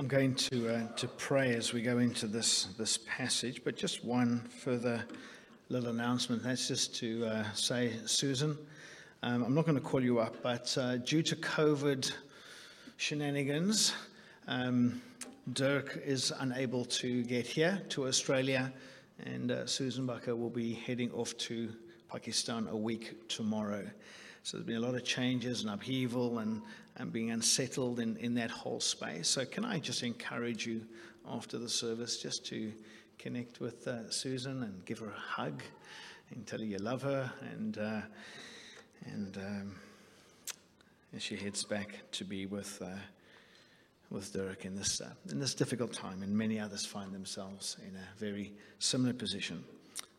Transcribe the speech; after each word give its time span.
I'm 0.00 0.08
going 0.08 0.34
to, 0.34 0.76
uh, 0.76 0.88
to 0.96 1.08
pray 1.08 1.54
as 1.54 1.74
we 1.74 1.82
go 1.82 1.98
into 1.98 2.26
this, 2.26 2.68
this 2.78 3.00
passage, 3.06 3.62
but 3.62 3.76
just 3.76 4.02
one 4.02 4.40
further 4.48 5.04
little 5.68 5.90
announcement. 5.90 6.42
That's 6.42 6.66
just 6.68 6.96
to 7.00 7.26
uh, 7.26 7.52
say, 7.52 7.92
Susan, 8.06 8.56
um, 9.22 9.44
I'm 9.44 9.54
not 9.54 9.66
going 9.66 9.76
to 9.76 9.82
call 9.82 10.02
you 10.02 10.18
up, 10.18 10.36
but 10.42 10.74
uh, 10.78 10.96
due 10.96 11.22
to 11.24 11.36
COVID 11.36 12.10
shenanigans, 12.96 13.92
um, 14.48 15.02
Dirk 15.52 16.00
is 16.02 16.32
unable 16.40 16.86
to 16.86 17.22
get 17.24 17.46
here 17.46 17.82
to 17.90 18.06
Australia, 18.06 18.72
and 19.26 19.50
uh, 19.50 19.66
Susan 19.66 20.06
Bucker 20.06 20.34
will 20.34 20.48
be 20.48 20.72
heading 20.72 21.12
off 21.12 21.36
to 21.36 21.68
Pakistan 22.10 22.68
a 22.68 22.76
week 22.76 23.28
tomorrow. 23.28 23.86
So 24.50 24.56
there's 24.56 24.66
been 24.66 24.82
a 24.82 24.84
lot 24.84 24.96
of 24.96 25.04
changes 25.04 25.60
and 25.62 25.70
upheaval 25.70 26.40
and, 26.40 26.60
and 26.96 27.12
being 27.12 27.30
unsettled 27.30 28.00
in, 28.00 28.16
in 28.16 28.34
that 28.34 28.50
whole 28.50 28.80
space. 28.80 29.28
So, 29.28 29.44
can 29.44 29.64
I 29.64 29.78
just 29.78 30.02
encourage 30.02 30.66
you 30.66 30.84
after 31.30 31.56
the 31.56 31.68
service 31.68 32.20
just 32.20 32.44
to 32.46 32.72
connect 33.16 33.60
with 33.60 33.86
uh, 33.86 34.10
Susan 34.10 34.64
and 34.64 34.84
give 34.84 34.98
her 34.98 35.06
a 35.06 35.20
hug 35.20 35.62
and 36.34 36.44
tell 36.48 36.58
her 36.58 36.64
you 36.64 36.78
love 36.78 37.00
her 37.02 37.30
and, 37.52 37.78
uh, 37.78 38.00
and 39.04 39.36
um, 39.36 39.76
as 41.14 41.22
she 41.22 41.36
heads 41.36 41.62
back 41.62 42.00
to 42.10 42.24
be 42.24 42.46
with, 42.46 42.82
uh, 42.82 42.98
with 44.10 44.32
Dirk 44.32 44.64
in 44.64 44.74
this, 44.74 45.00
uh, 45.00 45.10
in 45.30 45.38
this 45.38 45.54
difficult 45.54 45.92
time, 45.92 46.24
and 46.24 46.36
many 46.36 46.58
others 46.58 46.84
find 46.84 47.14
themselves 47.14 47.76
in 47.88 47.94
a 47.94 48.18
very 48.18 48.52
similar 48.80 49.12
position 49.12 49.62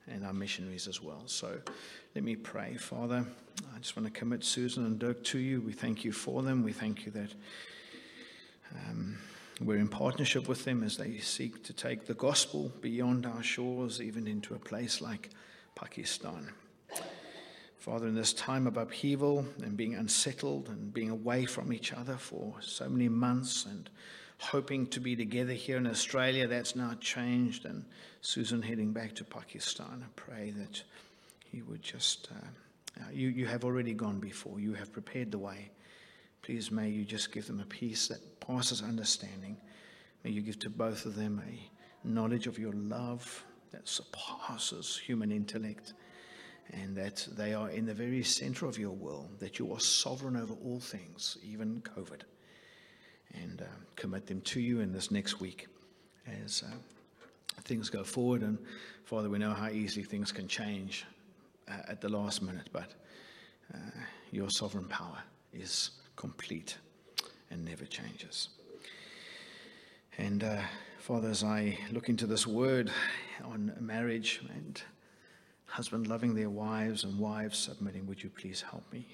and 0.07 0.25
our 0.25 0.33
missionaries 0.33 0.87
as 0.87 1.01
well. 1.01 1.23
So 1.25 1.59
let 2.15 2.23
me 2.23 2.35
pray. 2.35 2.75
Father, 2.75 3.25
I 3.75 3.79
just 3.79 3.95
want 3.95 4.11
to 4.11 4.19
commit 4.19 4.43
Susan 4.43 4.85
and 4.85 4.99
Dirk 4.99 5.23
to 5.25 5.39
you. 5.39 5.61
We 5.61 5.73
thank 5.73 6.03
you 6.03 6.11
for 6.11 6.41
them. 6.41 6.63
We 6.63 6.73
thank 6.73 7.05
you 7.05 7.11
that 7.11 7.33
um, 8.75 9.17
we're 9.59 9.77
in 9.77 9.87
partnership 9.87 10.47
with 10.47 10.65
them 10.65 10.83
as 10.83 10.97
they 10.97 11.17
seek 11.19 11.63
to 11.63 11.73
take 11.73 12.05
the 12.05 12.13
gospel 12.13 12.71
beyond 12.81 13.25
our 13.25 13.43
shores, 13.43 14.01
even 14.01 14.27
into 14.27 14.55
a 14.55 14.59
place 14.59 15.01
like 15.01 15.29
Pakistan. 15.75 16.49
Father, 17.77 18.07
in 18.07 18.13
this 18.15 18.33
time 18.33 18.67
of 18.67 18.77
upheaval 18.77 19.43
and 19.63 19.75
being 19.75 19.95
unsettled 19.95 20.69
and 20.69 20.93
being 20.93 21.09
away 21.09 21.45
from 21.45 21.73
each 21.73 21.91
other 21.93 22.15
for 22.15 22.53
so 22.59 22.87
many 22.87 23.09
months 23.09 23.65
and 23.65 23.89
hoping 24.41 24.87
to 24.87 24.99
be 24.99 25.15
together 25.15 25.53
here 25.53 25.77
in 25.77 25.85
Australia. 25.87 26.47
That's 26.47 26.75
now 26.75 26.95
changed. 26.99 27.65
And 27.65 27.85
Susan 28.21 28.61
heading 28.61 28.91
back 28.91 29.15
to 29.15 29.23
Pakistan. 29.23 30.03
I 30.03 30.09
pray 30.15 30.51
that 30.57 30.83
you 31.51 31.65
would 31.65 31.81
just, 31.81 32.29
uh, 32.31 33.03
you, 33.11 33.29
you 33.29 33.45
have 33.45 33.63
already 33.63 33.93
gone 33.93 34.19
before, 34.19 34.59
you 34.59 34.73
have 34.73 34.91
prepared 34.91 35.31
the 35.31 35.37
way. 35.37 35.69
Please 36.41 36.71
may 36.71 36.89
you 36.89 37.05
just 37.05 37.31
give 37.31 37.45
them 37.45 37.59
a 37.59 37.65
peace 37.65 38.07
that 38.07 38.39
passes 38.39 38.81
understanding. 38.81 39.57
May 40.23 40.31
you 40.31 40.41
give 40.41 40.59
to 40.59 40.69
both 40.69 41.05
of 41.05 41.15
them 41.15 41.41
a 41.47 42.07
knowledge 42.07 42.47
of 42.47 42.57
your 42.57 42.73
love 42.73 43.43
that 43.71 43.87
surpasses 43.87 44.99
human 45.03 45.31
intellect 45.31 45.93
and 46.71 46.95
that 46.95 47.27
they 47.31 47.53
are 47.53 47.69
in 47.69 47.85
the 47.85 47.93
very 47.93 48.23
center 48.23 48.65
of 48.65 48.79
your 48.79 48.91
will, 48.91 49.29
that 49.39 49.59
you 49.59 49.71
are 49.73 49.79
sovereign 49.79 50.35
over 50.35 50.53
all 50.63 50.79
things, 50.79 51.37
even 51.43 51.81
COVID 51.81 52.21
and 53.33 53.61
uh, 53.61 53.65
commit 53.95 54.27
them 54.27 54.41
to 54.41 54.59
you 54.59 54.79
in 54.79 54.91
this 54.91 55.11
next 55.11 55.39
week 55.39 55.67
as 56.43 56.63
uh, 56.65 57.61
things 57.63 57.89
go 57.89 58.03
forward. 58.03 58.41
And 58.41 58.57
Father, 59.05 59.29
we 59.29 59.37
know 59.37 59.53
how 59.53 59.69
easily 59.69 60.03
things 60.03 60.31
can 60.31 60.47
change 60.47 61.05
uh, 61.67 61.73
at 61.87 62.01
the 62.01 62.09
last 62.09 62.41
minute, 62.41 62.69
but 62.71 62.93
uh, 63.73 63.77
your 64.31 64.49
sovereign 64.49 64.85
power 64.85 65.17
is 65.53 65.91
complete 66.15 66.77
and 67.49 67.63
never 67.65 67.85
changes. 67.85 68.49
And 70.17 70.43
uh, 70.43 70.61
Father, 70.99 71.29
as 71.29 71.43
I 71.43 71.77
look 71.91 72.09
into 72.09 72.27
this 72.27 72.45
word 72.45 72.91
on 73.43 73.73
marriage 73.79 74.41
and 74.55 74.81
husband 75.65 76.07
loving 76.07 76.35
their 76.35 76.49
wives 76.49 77.03
and 77.03 77.17
wives 77.17 77.57
submitting, 77.57 78.05
would 78.07 78.21
you 78.21 78.29
please 78.29 78.61
help 78.61 78.83
me 78.91 79.05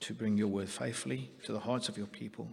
to 0.00 0.14
bring 0.14 0.36
your 0.36 0.48
word 0.48 0.68
faithfully 0.68 1.30
to 1.44 1.52
the 1.52 1.60
hearts 1.60 1.88
of 1.88 1.96
your 1.96 2.06
people? 2.08 2.48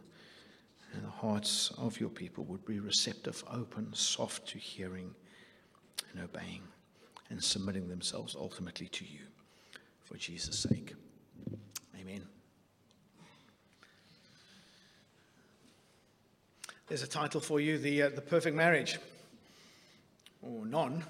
And 0.95 1.03
the 1.03 1.09
hearts 1.09 1.72
of 1.78 2.00
your 2.00 2.09
people 2.09 2.45
would 2.45 2.66
be 2.66 2.79
receptive, 2.79 3.44
open, 3.51 3.94
soft 3.94 4.47
to 4.47 4.57
hearing 4.57 5.13
and 6.13 6.23
obeying 6.23 6.61
and 7.29 7.44
submitting 7.44 7.89
themselves 7.89 8.35
ultimately 8.35 8.88
to 8.88 9.03
you 9.03 9.19
for 10.03 10.16
Jesus' 10.16 10.59
sake. 10.59 10.94
Amen. 12.00 12.22
There's 16.88 17.03
a 17.03 17.07
title 17.07 17.41
for 17.41 17.59
you 17.59 17.77
The, 17.77 18.03
uh, 18.03 18.09
the 18.09 18.22
Perfect 18.22 18.56
Marriage, 18.56 19.00
or 20.41 20.66
none, 20.66 21.03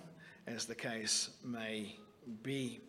as 0.48 0.66
the 0.66 0.76
case 0.76 1.30
may 1.44 1.96
be. 2.44 2.80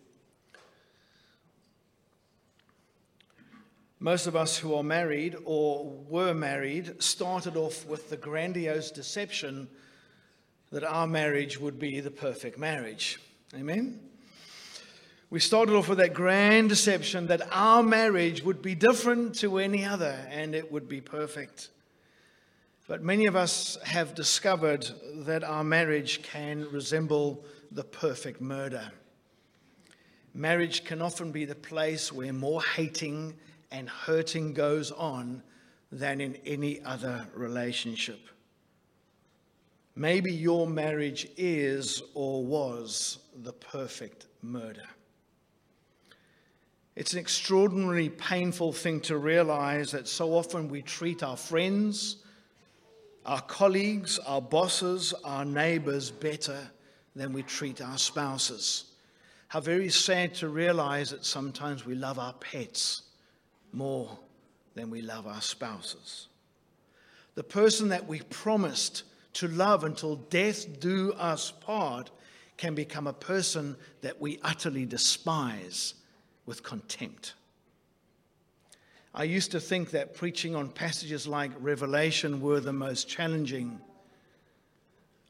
Most 3.99 4.27
of 4.27 4.35
us 4.35 4.57
who 4.57 4.75
are 4.75 4.83
married 4.83 5.35
or 5.43 5.85
were 6.07 6.33
married 6.33 7.01
started 7.01 7.55
off 7.55 7.85
with 7.87 8.09
the 8.09 8.17
grandiose 8.17 8.91
deception 8.91 9.67
that 10.71 10.83
our 10.83 11.07
marriage 11.07 11.59
would 11.59 11.79
be 11.79 11.99
the 11.99 12.11
perfect 12.11 12.59
marriage. 12.59 13.19
Amen? 13.55 13.99
We 15.31 15.39
started 15.39 15.73
off 15.75 15.89
with 15.89 15.97
that 15.97 16.13
grand 16.13 16.69
deception 16.69 17.27
that 17.27 17.41
our 17.51 17.81
marriage 17.81 18.43
would 18.43 18.61
be 18.61 18.75
different 18.75 19.35
to 19.39 19.57
any 19.57 19.83
other 19.83 20.15
and 20.29 20.53
it 20.53 20.71
would 20.71 20.87
be 20.87 21.01
perfect. 21.01 21.69
But 22.87 23.01
many 23.01 23.25
of 23.25 23.35
us 23.35 23.77
have 23.83 24.13
discovered 24.13 24.87
that 25.25 25.43
our 25.43 25.63
marriage 25.63 26.21
can 26.21 26.69
resemble 26.71 27.43
the 27.71 27.83
perfect 27.83 28.41
murder. 28.41 28.91
Marriage 30.33 30.85
can 30.85 31.01
often 31.01 31.31
be 31.31 31.45
the 31.45 31.55
place 31.55 32.13
where 32.13 32.31
more 32.31 32.61
hating 32.61 33.33
and 33.71 33.89
hurting 33.89 34.53
goes 34.53 34.91
on 34.91 35.43
than 35.91 36.21
in 36.21 36.35
any 36.45 36.81
other 36.83 37.27
relationship. 37.33 38.19
Maybe 39.95 40.31
your 40.31 40.67
marriage 40.67 41.27
is 41.37 42.03
or 42.13 42.43
was 42.43 43.19
the 43.35 43.53
perfect 43.53 44.27
murder. 44.41 44.85
It's 46.95 47.13
an 47.13 47.19
extraordinarily 47.19 48.09
painful 48.09 48.73
thing 48.73 49.01
to 49.01 49.17
realize 49.17 49.91
that 49.91 50.07
so 50.07 50.33
often 50.33 50.67
we 50.67 50.81
treat 50.81 51.23
our 51.23 51.37
friends, 51.37 52.17
our 53.25 53.41
colleagues, 53.41 54.19
our 54.19 54.41
bosses, 54.41 55.13
our 55.23 55.45
neighbors 55.45 56.09
better 56.11 56.59
than 57.15 57.33
we 57.33 57.43
treat 57.43 57.81
our 57.81 57.97
spouses. 57.97 58.85
How 59.47 59.61
very 59.61 59.89
sad 59.89 60.33
to 60.35 60.49
realize 60.49 61.11
that 61.11 61.25
sometimes 61.25 61.85
we 61.85 61.95
love 61.95 62.19
our 62.19 62.33
pets 62.33 63.03
more 63.71 64.17
than 64.75 64.89
we 64.89 65.01
love 65.01 65.27
our 65.27 65.41
spouses. 65.41 66.27
The 67.35 67.43
person 67.43 67.89
that 67.89 68.07
we 68.07 68.21
promised 68.21 69.03
to 69.33 69.47
love 69.47 69.83
until 69.83 70.15
death 70.15 70.79
do 70.79 71.13
us 71.13 71.51
part 71.51 72.09
can 72.57 72.73
become 72.73 73.05
a 73.05 73.13
person 73.13 73.75
that 74.01 74.19
we 74.19 74.39
utterly 74.43 74.85
despise 74.85 75.93
with 76.45 76.63
contempt. 76.63 77.33
I 79.13 79.23
used 79.23 79.51
to 79.51 79.59
think 79.59 79.91
that 79.91 80.15
preaching 80.15 80.55
on 80.55 80.69
passages 80.69 81.27
like 81.27 81.51
Revelation 81.59 82.41
were 82.41 82.59
the 82.59 82.73
most 82.73 83.07
challenging. 83.07 83.79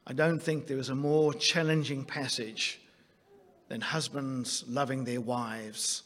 I 0.06 0.12
don't 0.12 0.40
think 0.42 0.66
there 0.66 0.78
is 0.78 0.88
a 0.88 0.94
more 0.94 1.34
challenging 1.34 2.04
passage 2.04 2.80
than 3.68 3.80
husbands 3.80 4.64
loving 4.68 5.04
their 5.04 5.20
wives 5.20 6.02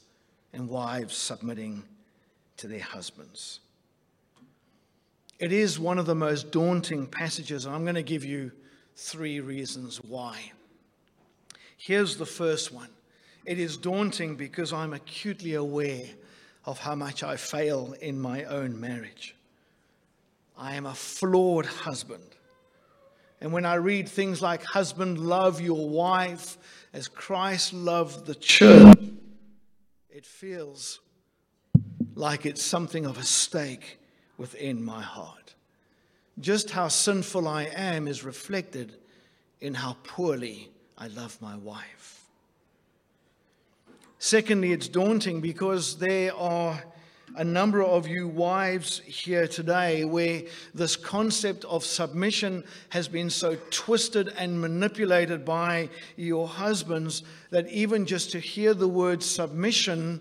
and 0.53 0.69
wives 0.69 1.17
submitting 1.17 1.85
to 2.59 2.69
their 2.69 2.81
husbands. 2.83 3.61
It 5.39 5.53
is 5.53 5.79
one 5.79 5.99
of 5.99 6.07
the 6.07 6.15
most 6.15 6.53
daunting 6.53 7.07
passages, 7.07 7.67
and 7.67 7.75
I'm 7.75 7.83
going 7.83 7.97
to 7.97 8.03
give 8.03 8.25
you 8.25 8.53
three 8.95 9.41
reasons 9.41 9.97
why. 9.97 10.53
Here's 11.77 12.17
the 12.17 12.27
first 12.27 12.73
one 12.73 12.91
it 13.45 13.59
is 13.59 13.77
daunting 13.77 14.37
because 14.37 14.73
I'm 14.73 14.93
acutely 14.93 15.55
aware 15.55 16.07
of 16.65 16.79
how 16.79 16.95
much 16.95 17.25
I 17.25 17.37
fail 17.37 17.95
in 18.01 18.21
my 18.21 18.45
own 18.45 18.79
marriage. 18.81 19.35
I 20.57 20.75
am 20.77 20.87
a 20.87 20.95
flawed 20.95 21.67
husband. 21.67 22.23
And 23.41 23.53
when 23.53 23.67
I 23.67 23.75
read 23.75 24.09
things 24.09 24.41
like, 24.41 24.63
Husband, 24.63 25.19
love 25.19 25.61
your 25.61 25.89
wife 25.89 26.57
as 26.93 27.09
Christ 27.09 27.73
loved 27.73 28.27
the 28.27 28.37
church, 28.37 28.97
it 30.09 30.25
feels 30.25 31.01
like 32.15 32.47
it's 32.47 32.63
something 32.63 33.07
of 33.07 33.19
a 33.19 33.23
stake 33.23 33.99
within 34.37 34.83
my 34.83 35.03
heart. 35.03 35.55
Just 36.41 36.71
how 36.71 36.89
sinful 36.89 37.47
I 37.47 37.65
am 37.65 38.09
is 38.09 38.25
reflected 38.25 38.97
in 39.61 39.75
how 39.75 39.97
poorly 40.03 40.71
I 40.97 41.09
love 41.09 41.41
my 41.41 41.57
wife. 41.57 42.27
Secondly, 44.19 44.73
it's 44.73 44.89
daunting 44.89 45.41
because 45.41 45.99
there 45.99 46.35
are 46.35 46.83
a 47.37 47.45
number 47.45 47.83
of 47.83 48.07
you 48.07 48.29
wives 48.29 49.01
here 49.01 49.49
today 49.49 50.05
where 50.05 50.43
this 50.75 50.97
concept 50.97 51.65
of 51.65 51.85
submission 51.85 52.63
has 52.91 53.09
been 53.09 53.31
so 53.31 53.57
twisted 53.71 54.29
and 54.37 54.61
manipulated 54.61 55.45
by 55.45 55.89
your 56.17 56.47
husbands 56.47 57.23
that 57.51 57.69
even 57.69 58.05
just 58.05 58.33
to 58.33 58.39
hear 58.39 58.75
the 58.75 58.89
word 58.89 59.23
submission 59.23 60.21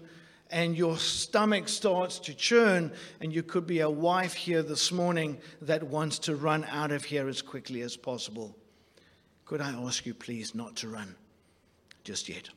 and 0.52 0.78
your 0.78 0.98
stomach 0.98 1.70
starts 1.70 2.20
to 2.20 2.34
churn, 2.34 2.92
and 3.22 3.34
you 3.34 3.42
could 3.42 3.66
be 3.66 3.80
a 3.80 3.90
wife 3.90 4.34
here 4.34 4.62
this 4.62 4.92
morning 4.92 5.38
that 5.62 5.82
wants 5.82 6.20
to 6.20 6.36
run 6.36 6.66
out 6.66 6.92
of 6.92 7.06
here 7.06 7.28
as 7.30 7.42
quickly 7.42 7.82
as 7.82 7.96
possible. 7.96 8.56
Could 9.46 9.62
I 9.62 9.72
ask 9.72 10.06
you, 10.06 10.14
please, 10.14 10.54
not 10.54 10.76
to 10.78 10.90
run 10.90 11.16
just 12.04 12.30
yet? 12.30 12.50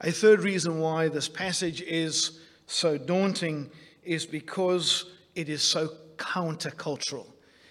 A 0.00 0.10
third 0.10 0.40
reason 0.40 0.78
why 0.78 1.08
this 1.08 1.28
passage 1.28 1.82
is 1.82 2.40
so 2.66 2.96
daunting 2.96 3.70
is 4.02 4.24
because 4.24 5.06
it 5.34 5.48
is 5.48 5.62
so 5.62 5.90
countercultural. 6.16 7.26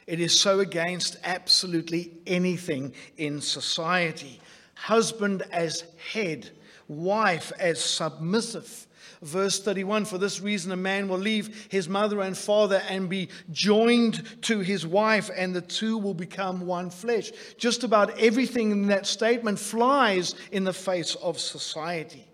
It 0.05 0.19
is 0.19 0.39
so 0.39 0.59
against 0.59 1.17
absolutely 1.23 2.11
anything 2.27 2.93
in 3.17 3.41
society. 3.41 4.39
Husband 4.75 5.43
as 5.51 5.85
head 6.11 6.51
wife 6.89 7.53
as 7.57 7.79
submissive. 7.79 8.87
Verse 9.21 9.59
31 9.59 10.05
For 10.05 10.17
this 10.17 10.41
reason, 10.41 10.71
a 10.71 10.77
man 10.77 11.07
will 11.07 11.17
leave 11.17 11.67
his 11.69 11.87
mother 11.87 12.21
and 12.21 12.37
father 12.37 12.81
and 12.89 13.09
be 13.09 13.29
joined 13.51 14.41
to 14.43 14.59
his 14.59 14.85
wife, 14.85 15.29
and 15.35 15.55
the 15.55 15.61
two 15.61 15.97
will 15.97 16.13
become 16.13 16.65
one 16.65 16.89
flesh. 16.89 17.31
Just 17.57 17.83
about 17.83 18.17
everything 18.19 18.71
in 18.71 18.87
that 18.87 19.05
statement 19.05 19.59
flies 19.59 20.35
in 20.51 20.63
the 20.63 20.73
face 20.73 21.15
of 21.15 21.39
society. 21.39 22.25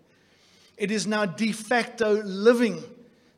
It 0.77 0.91
is 0.91 1.07
now 1.07 1.25
de 1.25 1.51
facto 1.51 2.21
living 2.23 2.83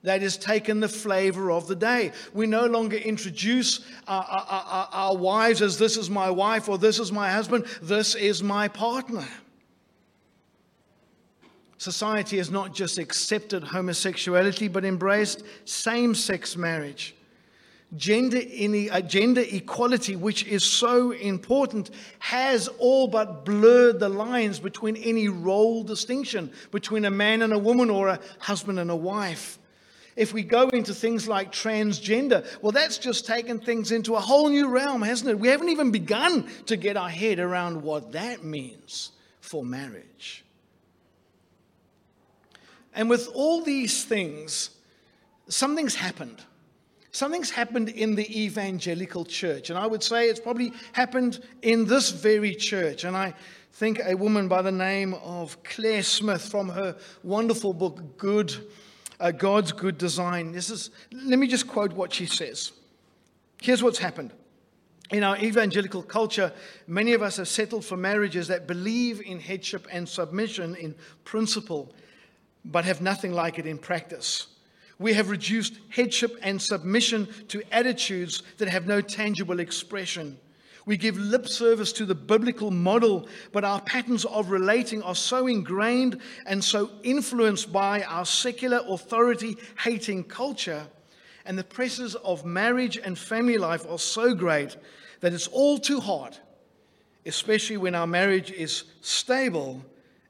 that 0.03 0.21
has 0.21 0.37
taken 0.37 0.79
the 0.79 0.89
flavor 0.89 1.51
of 1.51 1.67
the 1.67 1.75
day. 1.75 2.11
We 2.33 2.47
no 2.47 2.65
longer 2.65 2.97
introduce 2.97 3.85
our, 4.07 4.23
our, 4.23 4.45
our, 4.47 4.89
our, 4.91 5.17
wives 5.17 5.61
as 5.61 5.77
this 5.77 5.97
is 5.97 6.09
my 6.09 6.29
wife 6.29 6.69
or 6.69 6.77
this 6.77 6.99
is 6.99 7.11
my 7.11 7.29
husband, 7.29 7.65
this 7.81 8.15
is 8.15 8.41
my 8.41 8.67
partner. 8.67 9.27
Society 11.77 12.37
has 12.37 12.49
not 12.49 12.73
just 12.73 12.97
accepted 12.97 13.63
homosexuality, 13.63 14.67
but 14.67 14.83
embraced 14.83 15.43
same 15.65 16.15
sex 16.15 16.57
marriage. 16.57 17.15
Gender, 17.95 18.41
uh, 18.91 18.99
gender 18.99 19.43
equality, 19.49 20.17
which 20.17 20.45
is 20.45 20.63
so 20.63 21.11
important, 21.11 21.91
has 22.19 22.67
all 22.79 23.07
but 23.07 23.45
blurred 23.45 23.99
the 23.99 24.09
lines 24.09 24.59
between 24.59 24.97
any 24.97 25.29
role 25.29 25.83
distinction 25.83 26.51
between 26.71 27.05
a 27.05 27.11
man 27.11 27.43
and 27.43 27.53
a 27.53 27.59
woman 27.59 27.89
or 27.89 28.09
a 28.09 28.19
husband 28.39 28.77
and 28.79 28.91
a 28.91 28.95
wife. 28.95 29.57
If 30.17 30.33
we 30.33 30.43
go 30.43 30.67
into 30.69 30.93
things 30.93 31.27
like 31.27 31.51
transgender, 31.53 32.45
well, 32.61 32.71
that's 32.71 32.97
just 32.97 33.25
taken 33.25 33.59
things 33.59 33.91
into 33.91 34.15
a 34.15 34.19
whole 34.19 34.49
new 34.49 34.67
realm, 34.67 35.03
hasn't 35.03 35.29
it? 35.29 35.39
We 35.39 35.47
haven't 35.47 35.69
even 35.69 35.91
begun 35.91 36.49
to 36.65 36.75
get 36.75 36.97
our 36.97 37.07
head 37.07 37.39
around 37.39 37.83
what 37.83 38.13
that 38.13 38.43
means 38.43 39.11
for 39.39 39.63
marriage. 39.63 40.43
And 42.97 43.11
with 43.11 43.29
all 43.35 43.61
these 43.61 44.03
things, 44.03 44.71
something's 45.47 45.93
happened. 45.93 46.41
Something's 47.11 47.51
happened 47.51 47.89
in 47.89 48.15
the 48.15 48.45
evangelical 48.45 49.23
church. 49.23 49.69
And 49.69 49.77
I 49.77 49.85
would 49.85 50.01
say 50.01 50.29
it's 50.29 50.39
probably 50.39 50.73
happened 50.93 51.39
in 51.61 51.85
this 51.85 52.09
very 52.09 52.55
church. 52.55 53.03
And 53.03 53.15
I 53.15 53.35
think 53.73 54.01
a 54.03 54.15
woman 54.15 54.47
by 54.47 54.63
the 54.63 54.71
name 54.71 55.13
of 55.23 55.61
Claire 55.63 56.01
Smith 56.01 56.41
from 56.41 56.69
her 56.69 56.97
wonderful 57.21 57.71
book, 57.71 58.17
Good, 58.17 58.55
uh, 59.19 59.29
God's 59.29 59.71
Good 59.71 59.99
Design. 59.99 60.51
This 60.51 60.71
is, 60.71 60.89
let 61.11 61.37
me 61.37 61.47
just 61.47 61.67
quote 61.67 61.93
what 61.93 62.11
she 62.11 62.25
says. 62.25 62.71
Here's 63.61 63.83
what's 63.83 63.99
happened. 63.99 64.33
In 65.11 65.23
our 65.23 65.37
evangelical 65.37 66.01
culture, 66.01 66.51
many 66.87 67.13
of 67.13 67.21
us 67.21 67.37
have 67.37 67.47
settled 67.47 67.85
for 67.85 67.95
marriages 67.95 68.47
that 68.47 68.65
believe 68.65 69.21
in 69.21 69.39
headship 69.39 69.87
and 69.91 70.09
submission 70.09 70.75
in 70.75 70.95
principle 71.25 71.93
but 72.65 72.85
have 72.85 73.01
nothing 73.01 73.31
like 73.33 73.59
it 73.59 73.65
in 73.65 73.77
practice. 73.77 74.47
We 74.99 75.13
have 75.13 75.29
reduced 75.29 75.77
headship 75.89 76.37
and 76.41 76.61
submission 76.61 77.27
to 77.49 77.61
attitudes 77.71 78.43
that 78.57 78.67
have 78.67 78.87
no 78.87 78.99
tangible 79.01 79.59
expression. 79.59 80.39
We 80.87 80.95
give 80.95 81.17
lip 81.17 81.47
service 81.47 81.91
to 81.93 82.05
the 82.05 82.15
biblical 82.15 82.71
model, 82.71 83.27
but 83.51 83.65
our 83.65 83.81
patterns 83.81 84.23
of 84.23 84.49
relating 84.49 85.03
are 85.03 85.15
so 85.15 85.47
ingrained 85.47 86.21
and 86.45 86.63
so 86.63 86.89
influenced 87.03 87.73
by 87.73 88.03
our 88.03 88.25
secular 88.25 88.81
authority 88.87 89.57
hating 89.77 90.23
culture, 90.23 90.87
and 91.45 91.57
the 91.57 91.63
pressures 91.63 92.15
of 92.15 92.45
marriage 92.45 92.97
and 92.97 93.19
family 93.19 93.57
life 93.57 93.85
are 93.89 93.99
so 93.99 94.33
great 94.33 94.77
that 95.19 95.33
it's 95.33 95.47
all 95.47 95.77
too 95.77 95.99
hard, 95.99 96.37
especially 97.25 97.77
when 97.77 97.93
our 97.93 98.07
marriage 98.07 98.51
is 98.51 98.85
stable 99.01 99.83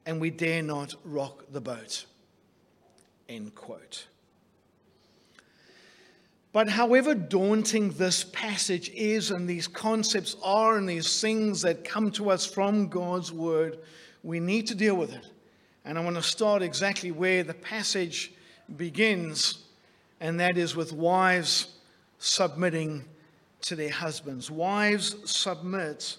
and 0.08 0.20
we 0.20 0.32
dare 0.32 0.64
not 0.64 0.96
rock 1.04 1.44
the 1.52 1.62
boat. 1.62 2.06
End 3.30 3.54
quote. 3.56 4.08
But 6.54 6.70
however 6.70 7.14
daunting 7.14 7.92
this 7.92 8.24
passage 8.24 8.90
is, 8.90 9.32
and 9.32 9.48
these 9.48 9.68
concepts 9.68 10.36
are, 10.42 10.78
and 10.78 10.90
these 10.90 11.22
things 11.22 11.62
that 11.62 11.84
come 11.84 12.10
to 12.12 12.32
us 12.32 12.46
from 12.46 12.88
God's 12.88 13.32
word, 13.32 13.80
we 14.24 14.40
need 14.40 14.66
to 14.68 14.76
deal 14.76 14.96
with 14.96 15.14
it. 15.14 15.28
And 15.86 15.98
I 15.98 16.04
want 16.04 16.16
to 16.16 16.24
start 16.24 16.62
exactly 16.62 17.12
where 17.12 17.44
the 17.44 17.54
passage 17.54 18.32
begins, 18.76 19.66
and 20.20 20.40
that 20.40 20.58
is 20.58 20.76
with 20.76 20.94
wives 20.94 21.76
submitting 22.18 23.06
to 23.62 23.76
their 23.76 23.92
husbands. 23.92 24.50
Wives 24.50 25.16
submit 25.30 26.18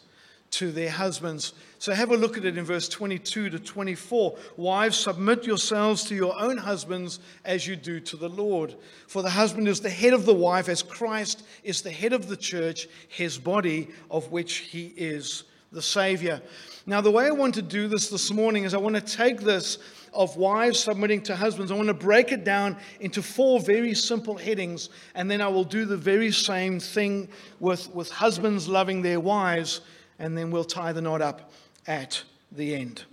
to 0.50 0.70
their 0.72 0.90
husbands. 0.90 1.52
So 1.78 1.92
have 1.92 2.10
a 2.10 2.16
look 2.16 2.36
at 2.36 2.44
it 2.44 2.58
in 2.58 2.64
verse 2.64 2.88
22 2.88 3.50
to 3.50 3.58
24. 3.58 4.36
Wives, 4.56 4.96
submit 4.96 5.44
yourselves 5.44 6.04
to 6.04 6.14
your 6.14 6.38
own 6.38 6.56
husbands 6.56 7.20
as 7.44 7.66
you 7.66 7.76
do 7.76 8.00
to 8.00 8.16
the 8.16 8.28
Lord. 8.28 8.74
For 9.06 9.22
the 9.22 9.30
husband 9.30 9.68
is 9.68 9.80
the 9.80 9.90
head 9.90 10.12
of 10.12 10.26
the 10.26 10.34
wife, 10.34 10.68
as 10.68 10.82
Christ 10.82 11.44
is 11.62 11.82
the 11.82 11.90
head 11.90 12.12
of 12.12 12.28
the 12.28 12.36
church, 12.36 12.88
his 13.08 13.38
body, 13.38 13.88
of 14.10 14.30
which 14.32 14.56
he 14.56 14.92
is 14.96 15.44
the 15.70 15.82
Savior. 15.82 16.40
Now, 16.86 17.02
the 17.02 17.10
way 17.10 17.26
I 17.26 17.30
want 17.30 17.54
to 17.56 17.62
do 17.62 17.86
this 17.86 18.08
this 18.08 18.32
morning 18.32 18.64
is 18.64 18.72
I 18.72 18.78
want 18.78 18.94
to 18.94 19.02
take 19.02 19.40
this 19.40 19.78
of 20.14 20.36
wives 20.36 20.80
submitting 20.80 21.20
to 21.22 21.36
husbands. 21.36 21.70
I 21.70 21.74
want 21.74 21.88
to 21.88 21.94
break 21.94 22.32
it 22.32 22.42
down 22.42 22.76
into 23.00 23.22
four 23.22 23.60
very 23.60 23.94
simple 23.94 24.36
headings, 24.36 24.88
and 25.14 25.30
then 25.30 25.40
I 25.42 25.48
will 25.48 25.64
do 25.64 25.84
the 25.84 25.98
very 25.98 26.32
same 26.32 26.80
thing 26.80 27.28
with, 27.60 27.94
with 27.94 28.10
husbands 28.10 28.66
loving 28.66 29.02
their 29.02 29.20
wives 29.20 29.82
and 30.18 30.36
then 30.36 30.50
we'll 30.50 30.64
tie 30.64 30.92
the 30.92 31.00
knot 31.00 31.22
up 31.22 31.52
at 31.86 32.22
the 32.52 32.74
end. 32.74 33.04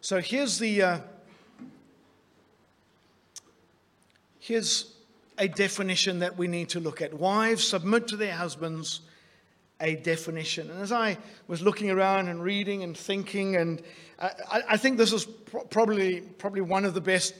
So 0.00 0.20
here's 0.20 0.58
the 0.58 0.82
uh, 0.82 0.98
here's 4.38 4.94
a 5.38 5.48
definition 5.48 6.20
that 6.20 6.36
we 6.36 6.46
need 6.46 6.68
to 6.70 6.80
look 6.80 7.02
at. 7.02 7.14
Wives 7.14 7.66
submit 7.66 8.08
to 8.08 8.16
their 8.16 8.34
husbands. 8.34 9.00
A 9.80 9.96
definition. 9.96 10.70
And 10.70 10.80
as 10.80 10.92
I 10.92 11.18
was 11.48 11.60
looking 11.60 11.90
around 11.90 12.28
and 12.28 12.42
reading 12.42 12.84
and 12.84 12.96
thinking, 12.96 13.56
and 13.56 13.82
I, 14.20 14.62
I 14.70 14.76
think 14.76 14.98
this 14.98 15.12
is 15.12 15.26
probably 15.68 16.20
probably 16.20 16.60
one 16.60 16.84
of 16.84 16.94
the 16.94 17.00
best 17.00 17.34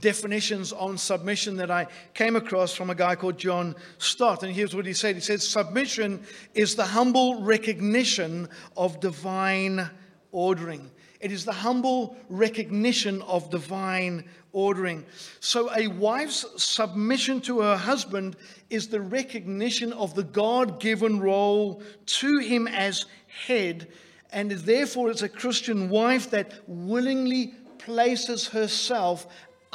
definitions 0.00 0.72
on 0.72 0.98
submission 0.98 1.56
that 1.56 1.70
I 1.70 1.86
came 2.14 2.36
across 2.36 2.74
from 2.74 2.90
a 2.90 2.94
guy 2.94 3.16
called 3.16 3.38
John 3.38 3.74
Stott. 3.98 4.42
And 4.42 4.52
here's 4.52 4.74
what 4.74 4.86
he 4.86 4.92
said 4.92 5.14
He 5.14 5.20
says, 5.20 5.46
Submission 5.46 6.22
is 6.54 6.74
the 6.74 6.84
humble 6.84 7.42
recognition 7.42 8.48
of 8.76 9.00
divine 9.00 9.88
ordering. 10.32 10.90
It 11.20 11.32
is 11.32 11.44
the 11.44 11.52
humble 11.52 12.16
recognition 12.28 13.22
of 13.22 13.50
divine 13.50 14.28
ordering. 14.52 15.04
So, 15.40 15.74
a 15.74 15.88
wife's 15.88 16.44
submission 16.62 17.40
to 17.42 17.60
her 17.60 17.76
husband 17.76 18.36
is 18.70 18.88
the 18.88 19.00
recognition 19.00 19.92
of 19.92 20.14
the 20.14 20.24
God 20.24 20.78
given 20.78 21.20
role 21.20 21.82
to 22.06 22.38
him 22.38 22.68
as 22.68 23.06
head. 23.46 23.88
And 24.32 24.50
therefore, 24.50 25.10
it's 25.10 25.22
a 25.22 25.28
Christian 25.28 25.88
wife 25.88 26.30
that 26.30 26.52
willingly 26.66 27.54
places 27.78 28.48
herself 28.48 29.26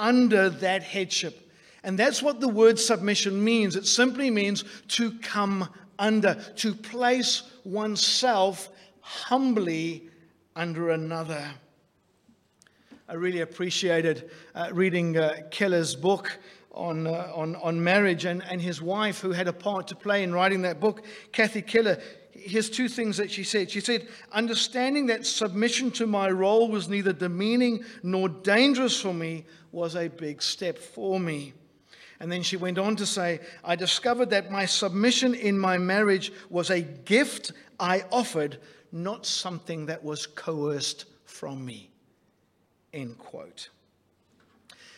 under 0.01 0.49
that 0.49 0.81
headship. 0.81 1.47
And 1.83 1.97
that's 1.97 2.21
what 2.21 2.39
the 2.39 2.47
word 2.47 2.79
submission 2.79 3.43
means. 3.43 3.75
It 3.75 3.85
simply 3.85 4.29
means 4.29 4.65
to 4.89 5.11
come 5.19 5.69
under, 5.97 6.35
to 6.57 6.73
place 6.73 7.43
oneself 7.63 8.69
humbly 9.01 10.09
under 10.55 10.89
another. 10.89 11.45
I 13.07 13.13
really 13.13 13.41
appreciated 13.41 14.31
uh, 14.55 14.69
reading 14.73 15.17
uh, 15.17 15.41
Keller's 15.51 15.95
book 15.95 16.39
on, 16.71 17.05
uh, 17.05 17.31
on, 17.35 17.55
on 17.57 17.83
marriage 17.83 18.25
and, 18.25 18.43
and 18.49 18.61
his 18.61 18.81
wife, 18.81 19.19
who 19.19 19.31
had 19.31 19.47
a 19.47 19.53
part 19.53 19.87
to 19.87 19.95
play 19.95 20.23
in 20.23 20.33
writing 20.33 20.63
that 20.63 20.79
book, 20.79 21.03
Kathy 21.31 21.61
Keller 21.61 21.99
here's 22.43 22.69
two 22.69 22.87
things 22.87 23.17
that 23.17 23.31
she 23.31 23.43
said. 23.43 23.69
She 23.71 23.79
said, 23.79 24.07
understanding 24.31 25.07
that 25.07 25.25
submission 25.25 25.91
to 25.91 26.07
my 26.07 26.29
role 26.29 26.69
was 26.69 26.89
neither 26.89 27.13
demeaning 27.13 27.83
nor 28.03 28.29
dangerous 28.29 28.99
for 28.99 29.13
me 29.13 29.45
was 29.71 29.95
a 29.95 30.07
big 30.07 30.41
step 30.41 30.77
for 30.77 31.19
me. 31.19 31.53
And 32.19 32.31
then 32.31 32.43
she 32.43 32.57
went 32.57 32.77
on 32.77 32.95
to 32.97 33.05
say, 33.05 33.39
I 33.63 33.75
discovered 33.75 34.29
that 34.29 34.51
my 34.51 34.65
submission 34.65 35.33
in 35.33 35.57
my 35.57 35.77
marriage 35.77 36.31
was 36.49 36.69
a 36.69 36.81
gift 36.81 37.51
I 37.79 38.03
offered, 38.11 38.59
not 38.91 39.25
something 39.25 39.87
that 39.87 40.03
was 40.03 40.27
coerced 40.27 41.05
from 41.25 41.65
me. 41.65 41.89
End 42.93 43.17
quote. 43.17 43.69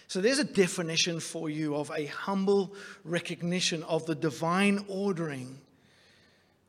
So 0.07 0.19
there's 0.21 0.39
a 0.39 0.43
definition 0.43 1.19
for 1.19 1.50
you 1.50 1.75
of 1.75 1.91
a 1.95 2.05
humble 2.07 2.75
recognition 3.03 3.83
of 3.83 4.05
the 4.05 4.15
divine 4.15 4.83
ordering. 4.88 5.59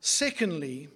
Secondly, 0.05 0.87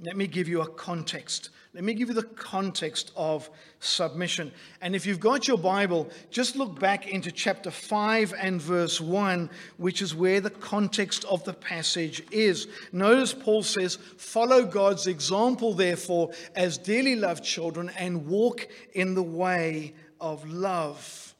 let 0.00 0.16
me 0.16 0.26
give 0.26 0.46
you 0.46 0.60
a 0.60 0.68
context 0.68 1.50
let 1.72 1.84
me 1.84 1.94
give 1.94 2.08
you 2.08 2.14
the 2.14 2.24
context 2.24 3.12
of 3.14 3.48
submission. 3.78 4.50
And 4.80 4.96
if 4.96 5.06
you've 5.06 5.20
got 5.20 5.46
your 5.46 5.56
Bible, 5.56 6.10
just 6.28 6.56
look 6.56 6.80
back 6.80 7.06
into 7.06 7.30
chapter 7.30 7.70
5 7.70 8.34
and 8.36 8.60
verse 8.60 9.00
1, 9.00 9.48
which 9.76 10.02
is 10.02 10.12
where 10.12 10.40
the 10.40 10.50
context 10.50 11.24
of 11.26 11.44
the 11.44 11.52
passage 11.52 12.24
is. 12.32 12.66
Notice 12.90 13.32
Paul 13.32 13.62
says, 13.62 13.96
Follow 14.16 14.64
God's 14.64 15.06
example, 15.06 15.72
therefore, 15.72 16.32
as 16.56 16.76
dearly 16.76 17.14
loved 17.14 17.44
children, 17.44 17.92
and 17.96 18.26
walk 18.26 18.66
in 18.94 19.14
the 19.14 19.22
way 19.22 19.94
of 20.20 20.48
love. 20.50 21.36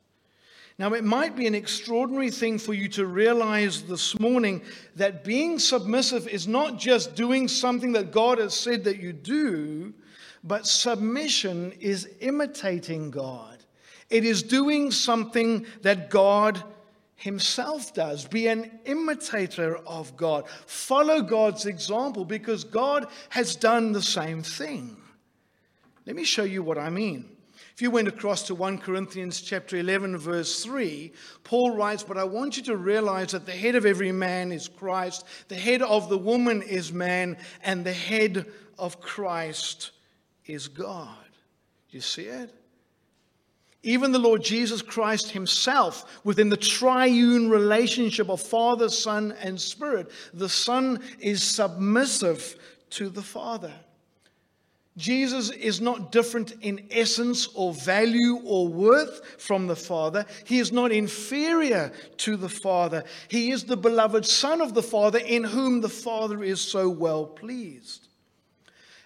Now, 0.81 0.95
it 0.95 1.05
might 1.05 1.37
be 1.37 1.47
an 1.47 1.55
extraordinary 1.55 2.31
thing 2.31 2.57
for 2.57 2.73
you 2.73 2.89
to 2.89 3.05
realize 3.05 3.83
this 3.83 4.19
morning 4.19 4.63
that 4.97 5.25
being 5.25 5.59
submissive 5.59 6.27
is 6.27 6.49
not 6.49 6.79
just 6.79 7.15
doing 7.15 7.49
something 7.49 7.93
that 7.93 8.13
God 8.13 8.39
has 8.39 8.55
said 8.55 8.85
that 8.85 8.99
you 8.99 9.13
do, 9.13 9.93
but 10.43 10.67
submission 10.67 11.73
is 11.81 12.09
imitating 12.21 13.11
God. 13.11 13.59
It 14.09 14.25
is 14.25 14.43
doing 14.43 14.91
something 14.91 15.67
that 15.83 16.09
God 16.09 16.65
Himself 17.15 17.93
does. 17.93 18.25
Be 18.25 18.47
an 18.47 18.81
imitator 18.87 19.77
of 19.87 20.17
God. 20.17 20.49
Follow 20.65 21.21
God's 21.21 21.67
example 21.67 22.25
because 22.25 22.65
God 22.65 23.07
has 23.29 23.55
done 23.55 23.93
the 23.93 24.01
same 24.01 24.43
thing. 24.43 24.97
Let 26.07 26.17
me 26.17 26.25
show 26.25 26.45
you 26.45 26.63
what 26.63 26.79
I 26.79 26.89
mean. 26.89 27.37
If 27.81 27.85
you 27.85 27.91
went 27.91 28.09
across 28.09 28.43
to 28.43 28.55
1 28.55 28.77
Corinthians 28.77 29.41
chapter 29.41 29.79
11 29.79 30.19
verse 30.19 30.63
3, 30.63 31.13
Paul 31.45 31.71
writes, 31.71 32.03
"But 32.03 32.19
I 32.19 32.25
want 32.25 32.59
you 32.59 32.63
to 32.65 32.77
realize 32.77 33.33
that 33.33 33.47
the 33.47 33.53
head 33.53 33.75
of 33.75 33.87
every 33.87 34.13
man 34.13 34.53
is 34.53 34.69
Christ, 34.69 35.25
the 35.49 35.57
head 35.57 35.81
of 35.81 36.11
the 36.11 36.19
woman 36.19 36.61
is 36.61 36.93
man, 36.93 37.39
and 37.63 37.83
the 37.83 37.95
head 37.95 38.45
of 38.79 39.01
Christ 39.01 39.93
is 40.45 40.69
God. 40.69 41.25
You 41.89 42.03
see 42.03 42.25
it? 42.25 42.55
Even 43.83 44.13
the 44.13 44.19
Lord 44.19 44.45
Jesus 44.45 44.83
Christ 44.83 45.31
Himself, 45.31 46.21
within 46.23 46.51
the 46.51 46.59
triune 46.59 47.49
relationship 47.49 48.29
of 48.29 48.43
Father, 48.43 48.91
Son, 48.91 49.33
and 49.41 49.59
Spirit, 49.59 50.11
the 50.35 50.51
Son 50.51 51.03
is 51.19 51.43
submissive 51.43 52.57
to 52.91 53.09
the 53.09 53.23
Father. 53.23 53.73
Jesus 54.97 55.51
is 55.51 55.81
not 55.81 56.13
different 56.13 56.53
in 56.61 56.87
essence 56.91 57.49
or 57.55 57.73
value 57.73 58.41
or 58.45 58.69
worth 58.69 59.41
from 59.41 59.67
the 59.67 59.77
Father. 59.77 60.27
He 60.45 60.59
is 60.59 60.73
not 60.73 60.91
inferior 60.91 61.93
to 62.19 62.37
the 62.37 62.49
Father. 62.49 63.05
He 63.29 63.51
is 63.51 63.65
the 63.65 63.77
beloved 63.77 64.27
Son 64.27 64.61
of 64.61 64.75
the 64.75 64.83
Father 64.83 65.21
in 65.21 65.45
whom 65.45 65.81
the 65.81 65.89
Father 65.89 66.43
is 66.43 66.61
so 66.61 66.89
well 66.89 67.25
pleased. 67.25 68.09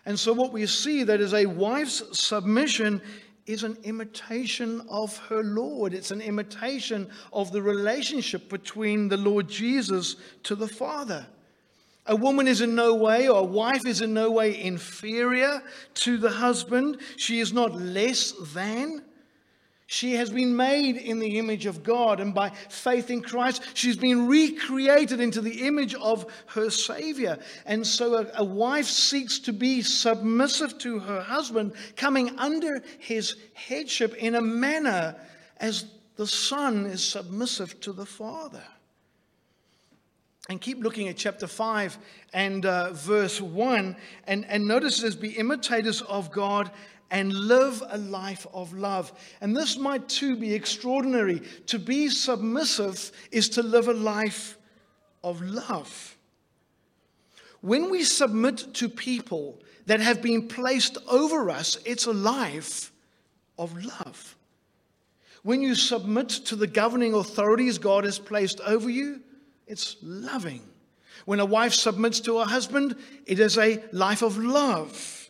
And 0.06 0.18
so, 0.18 0.32
what 0.32 0.52
we 0.52 0.66
see 0.66 1.02
that 1.04 1.20
is 1.20 1.32
a 1.32 1.46
wife's 1.46 2.18
submission 2.18 3.00
is 3.46 3.62
an 3.62 3.76
imitation 3.84 4.82
of 4.88 5.16
her 5.28 5.42
Lord. 5.42 5.92
It's 5.92 6.10
an 6.10 6.20
imitation 6.20 7.10
of 7.32 7.52
the 7.52 7.62
relationship 7.62 8.48
between 8.48 9.08
the 9.08 9.16
Lord 9.16 9.48
Jesus 9.48 10.16
to 10.44 10.54
the 10.54 10.68
Father. 10.68 11.26
A 12.06 12.16
woman 12.16 12.46
is 12.46 12.60
in 12.60 12.74
no 12.74 12.94
way, 12.94 13.28
or 13.28 13.40
a 13.40 13.44
wife 13.44 13.86
is 13.86 14.02
in 14.02 14.12
no 14.12 14.30
way 14.30 14.60
inferior 14.60 15.62
to 15.94 16.18
the 16.18 16.30
husband. 16.30 16.98
She 17.16 17.40
is 17.40 17.52
not 17.52 17.74
less 17.74 18.32
than. 18.52 19.02
She 19.86 20.14
has 20.14 20.30
been 20.30 20.56
made 20.56 20.96
in 20.96 21.18
the 21.18 21.38
image 21.38 21.66
of 21.66 21.82
God, 21.82 22.18
and 22.18 22.34
by 22.34 22.50
faith 22.50 23.10
in 23.10 23.22
Christ, 23.22 23.62
she's 23.74 23.96
been 23.96 24.26
recreated 24.26 25.20
into 25.20 25.40
the 25.40 25.66
image 25.66 25.94
of 25.94 26.26
her 26.46 26.70
Savior. 26.70 27.38
And 27.66 27.86
so 27.86 28.14
a, 28.14 28.30
a, 28.34 28.44
wife 28.44 28.86
seeks 28.86 29.38
to 29.40 29.52
be 29.52 29.82
submissive 29.82 30.78
to 30.78 30.98
her 31.00 31.20
husband, 31.20 31.74
coming 31.96 32.38
under 32.38 32.82
his 32.98 33.36
headship 33.52 34.14
in 34.14 34.34
a 34.34 34.40
manner 34.40 35.16
as 35.58 35.84
the 36.16 36.26
Son 36.26 36.86
is 36.86 37.04
submissive 37.04 37.78
to 37.80 37.92
the 37.92 38.06
Father. 38.06 38.64
And 40.48 40.60
keep 40.60 40.82
looking 40.82 41.08
at 41.08 41.16
chapter 41.16 41.46
5 41.46 41.98
and 42.34 42.66
uh, 42.66 42.92
verse 42.92 43.40
1, 43.40 43.96
and, 44.26 44.44
and 44.44 44.66
notice 44.66 45.00
this 45.00 45.14
be 45.14 45.30
imitators 45.30 46.02
of 46.02 46.30
God 46.30 46.70
and 47.10 47.32
live 47.32 47.82
a 47.90 47.98
life 47.98 48.46
of 48.52 48.72
love. 48.74 49.12
And 49.40 49.56
this 49.56 49.78
might 49.78 50.08
too 50.08 50.36
be 50.36 50.52
extraordinary. 50.52 51.42
To 51.66 51.78
be 51.78 52.08
submissive 52.08 53.12
is 53.30 53.48
to 53.50 53.62
live 53.62 53.88
a 53.88 53.94
life 53.94 54.58
of 55.22 55.40
love. 55.40 56.16
When 57.60 57.88
we 57.88 58.04
submit 58.04 58.74
to 58.74 58.88
people 58.88 59.62
that 59.86 60.00
have 60.00 60.20
been 60.20 60.48
placed 60.48 60.98
over 61.08 61.48
us, 61.50 61.78
it's 61.86 62.06
a 62.06 62.12
life 62.12 62.92
of 63.58 63.74
love. 63.82 64.36
When 65.42 65.62
you 65.62 65.74
submit 65.74 66.28
to 66.28 66.56
the 66.56 66.66
governing 66.66 67.14
authorities 67.14 67.78
God 67.78 68.04
has 68.04 68.18
placed 68.18 68.60
over 68.60 68.90
you, 68.90 69.20
it's 69.66 69.96
loving. 70.02 70.62
When 71.24 71.40
a 71.40 71.44
wife 71.44 71.74
submits 71.74 72.20
to 72.20 72.38
her 72.38 72.44
husband, 72.44 72.96
it 73.26 73.38
is 73.38 73.56
a 73.56 73.82
life 73.92 74.22
of 74.22 74.36
love. 74.36 75.24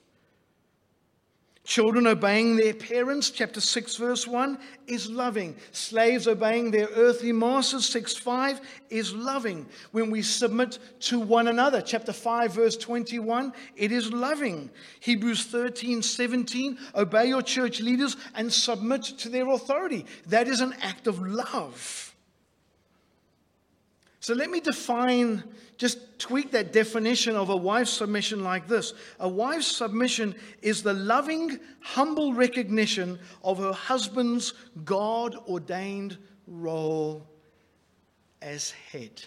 Children 1.65 2.07
obeying 2.07 2.57
their 2.57 2.75
parents, 2.75 3.31
chapter 3.31 3.59
6, 3.59 3.97
verse 3.97 4.27
1, 4.27 4.59
is 4.87 5.09
loving. 5.09 5.57
Slaves 5.73 6.29
obeying 6.29 6.71
their 6.71 6.89
earthly 6.95 7.33
masters, 7.33 7.89
6 7.89 8.19
5, 8.19 8.61
is 8.91 9.15
loving. 9.15 9.67
When 9.91 10.11
we 10.11 10.21
submit 10.21 10.79
to 11.01 11.19
one 11.19 11.49
another, 11.49 11.81
chapter 11.81 12.13
5, 12.13 12.53
verse 12.53 12.77
21, 12.77 13.55
it 13.77 13.93
is 13.93 14.13
loving. 14.13 14.69
Hebrews 15.01 15.47
13 15.47 16.03
17, 16.03 16.79
obey 16.95 17.29
your 17.29 17.43
church 17.43 17.81
leaders 17.81 18.19
and 18.35 18.53
submit 18.53 19.03
to 19.05 19.31
their 19.31 19.49
authority. 19.49 20.05
That 20.27 20.49
is 20.49 20.61
an 20.61 20.75
act 20.83 21.07
of 21.07 21.19
love. 21.19 22.14
So 24.25 24.33
let 24.33 24.51
me 24.51 24.59
define, 24.59 25.45
just 25.77 26.19
tweak 26.19 26.53
that 26.53 26.73
definition 26.73 27.37
of 27.37 27.51
a 27.51 27.57
wife's 27.57 27.91
submission 27.91 28.43
like 28.43 28.67
this. 28.67 28.95
A 29.21 29.29
wife's 29.29 29.67
submission 29.67 30.35
is 30.63 30.83
the 30.83 30.95
loving, 30.95 31.61
humble 31.83 32.33
recognition 32.33 33.19
of 33.43 33.59
her 33.59 33.75
husband's 33.75 34.55
God 34.87 35.37
ordained 35.47 36.17
role 36.47 37.27
as 38.41 38.71
head. 38.71 39.23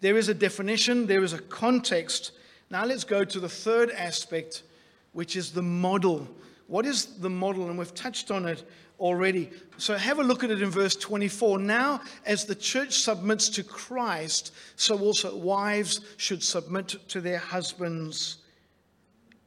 There 0.00 0.16
is 0.16 0.28
a 0.28 0.34
definition, 0.34 1.06
there 1.06 1.22
is 1.22 1.32
a 1.32 1.42
context. 1.42 2.32
Now 2.70 2.84
let's 2.84 3.04
go 3.04 3.24
to 3.24 3.38
the 3.38 3.48
third 3.48 3.92
aspect, 3.92 4.64
which 5.12 5.36
is 5.36 5.52
the 5.52 5.62
model. 5.62 6.26
What 6.66 6.86
is 6.86 7.04
the 7.20 7.30
model? 7.30 7.68
And 7.68 7.78
we've 7.78 7.94
touched 7.94 8.32
on 8.32 8.46
it 8.46 8.64
already. 9.02 9.50
So 9.78 9.96
have 9.96 10.20
a 10.20 10.22
look 10.22 10.44
at 10.44 10.50
it 10.50 10.62
in 10.62 10.70
verse 10.70 10.94
24. 10.94 11.58
Now, 11.58 12.00
as 12.24 12.44
the 12.44 12.54
church 12.54 13.00
submits 13.00 13.48
to 13.50 13.64
Christ, 13.64 14.54
so 14.76 14.98
also 14.98 15.36
wives 15.36 16.00
should 16.16 16.42
submit 16.42 16.94
to 17.08 17.20
their 17.20 17.38
husbands 17.38 18.38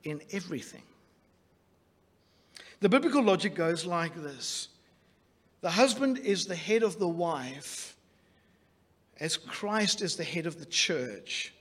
in 0.04 0.22
everything. 0.32 0.84
The 2.82 2.90
biblical 2.90 3.24
logic 3.24 3.56
goes 3.56 3.86
like 3.86 4.14
this 4.16 4.68
The 5.62 5.72
husband 5.72 6.20
is 6.20 6.46
the 6.46 6.56
head 6.56 6.84
of 6.84 7.00
the 7.00 7.08
wife, 7.08 7.96
as 9.22 9.38
Christ 9.38 10.02
is 10.02 10.18
the 10.18 10.26
head 10.26 10.46
of 10.46 10.60
the 10.60 10.66
church. 10.66 11.54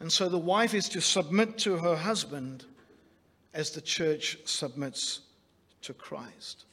And 0.00 0.10
so 0.10 0.28
the 0.28 0.38
wife 0.38 0.74
is 0.74 0.88
to 0.90 1.00
submit 1.00 1.58
to 1.58 1.76
her 1.76 1.96
husband 1.96 2.64
as 3.52 3.72
the 3.72 3.80
church 3.80 4.38
submits 4.44 5.20
to 5.82 5.92
Christ. 5.92 6.64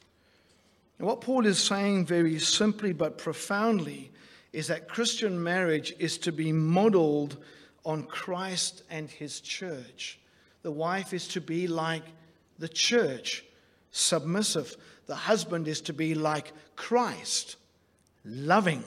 And 0.98 1.06
what 1.06 1.20
Paul 1.20 1.46
is 1.46 1.58
saying 1.58 2.06
very 2.06 2.38
simply 2.38 2.92
but 2.92 3.18
profoundly 3.18 4.10
is 4.52 4.68
that 4.68 4.88
Christian 4.88 5.42
marriage 5.42 5.94
is 5.98 6.16
to 6.18 6.32
be 6.32 6.52
modeled 6.52 7.36
on 7.84 8.04
Christ 8.04 8.82
and 8.90 9.10
his 9.10 9.40
church. 9.40 10.18
The 10.62 10.72
wife 10.72 11.12
is 11.12 11.28
to 11.28 11.40
be 11.40 11.68
like 11.68 12.02
the 12.58 12.68
church, 12.68 13.44
submissive. 13.90 14.76
The 15.06 15.14
husband 15.14 15.68
is 15.68 15.82
to 15.82 15.92
be 15.92 16.14
like 16.14 16.52
Christ, 16.74 17.56
loving. 18.24 18.82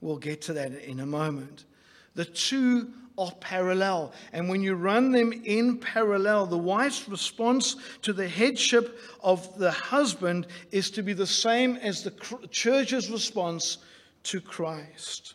We'll 0.00 0.16
get 0.16 0.42
to 0.42 0.54
that 0.54 0.72
in 0.72 1.00
a 1.00 1.06
moment. 1.06 1.64
The 2.14 2.24
two 2.24 2.92
are 3.16 3.32
parallel. 3.40 4.12
And 4.32 4.48
when 4.48 4.62
you 4.62 4.74
run 4.74 5.12
them 5.12 5.32
in 5.32 5.78
parallel, 5.78 6.46
the 6.46 6.58
wife's 6.58 7.08
response 7.08 7.76
to 8.02 8.12
the 8.12 8.28
headship 8.28 8.98
of 9.22 9.56
the 9.58 9.70
husband 9.70 10.46
is 10.72 10.90
to 10.92 11.02
be 11.02 11.12
the 11.12 11.26
same 11.26 11.76
as 11.76 12.02
the 12.02 12.12
church's 12.50 13.10
response 13.10 13.78
to 14.24 14.40
Christ. 14.40 15.34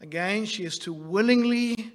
Again, 0.00 0.46
she 0.46 0.64
is 0.64 0.78
to 0.80 0.92
willingly 0.92 1.92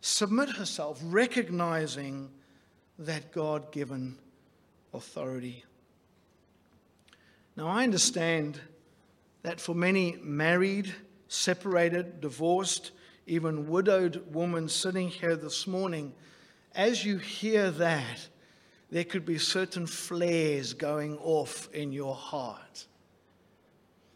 submit 0.00 0.48
herself, 0.50 1.00
recognizing 1.04 2.30
that 2.98 3.32
God 3.32 3.72
given 3.72 4.16
authority. 4.94 5.64
Now, 7.56 7.68
I 7.68 7.82
understand 7.82 8.60
that 9.42 9.60
for 9.60 9.74
many 9.74 10.16
married, 10.22 10.94
separated, 11.28 12.20
divorced, 12.20 12.92
even 13.26 13.68
widowed 13.68 14.22
women 14.32 14.68
sitting 14.68 15.08
here 15.08 15.36
this 15.36 15.66
morning, 15.66 16.12
as 16.74 17.04
you 17.04 17.18
hear 17.18 17.70
that, 17.72 18.28
there 18.90 19.04
could 19.04 19.26
be 19.26 19.38
certain 19.38 19.86
flares 19.86 20.72
going 20.72 21.18
off 21.18 21.68
in 21.72 21.92
your 21.92 22.14
heart. 22.14 22.86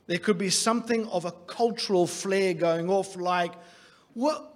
There 0.06 0.18
could 0.18 0.38
be 0.38 0.50
something 0.50 1.06
of 1.08 1.24
a 1.24 1.32
cultural 1.32 2.06
flare 2.06 2.54
going 2.54 2.88
off, 2.88 3.16
like, 3.16 3.52
what? 4.14 4.54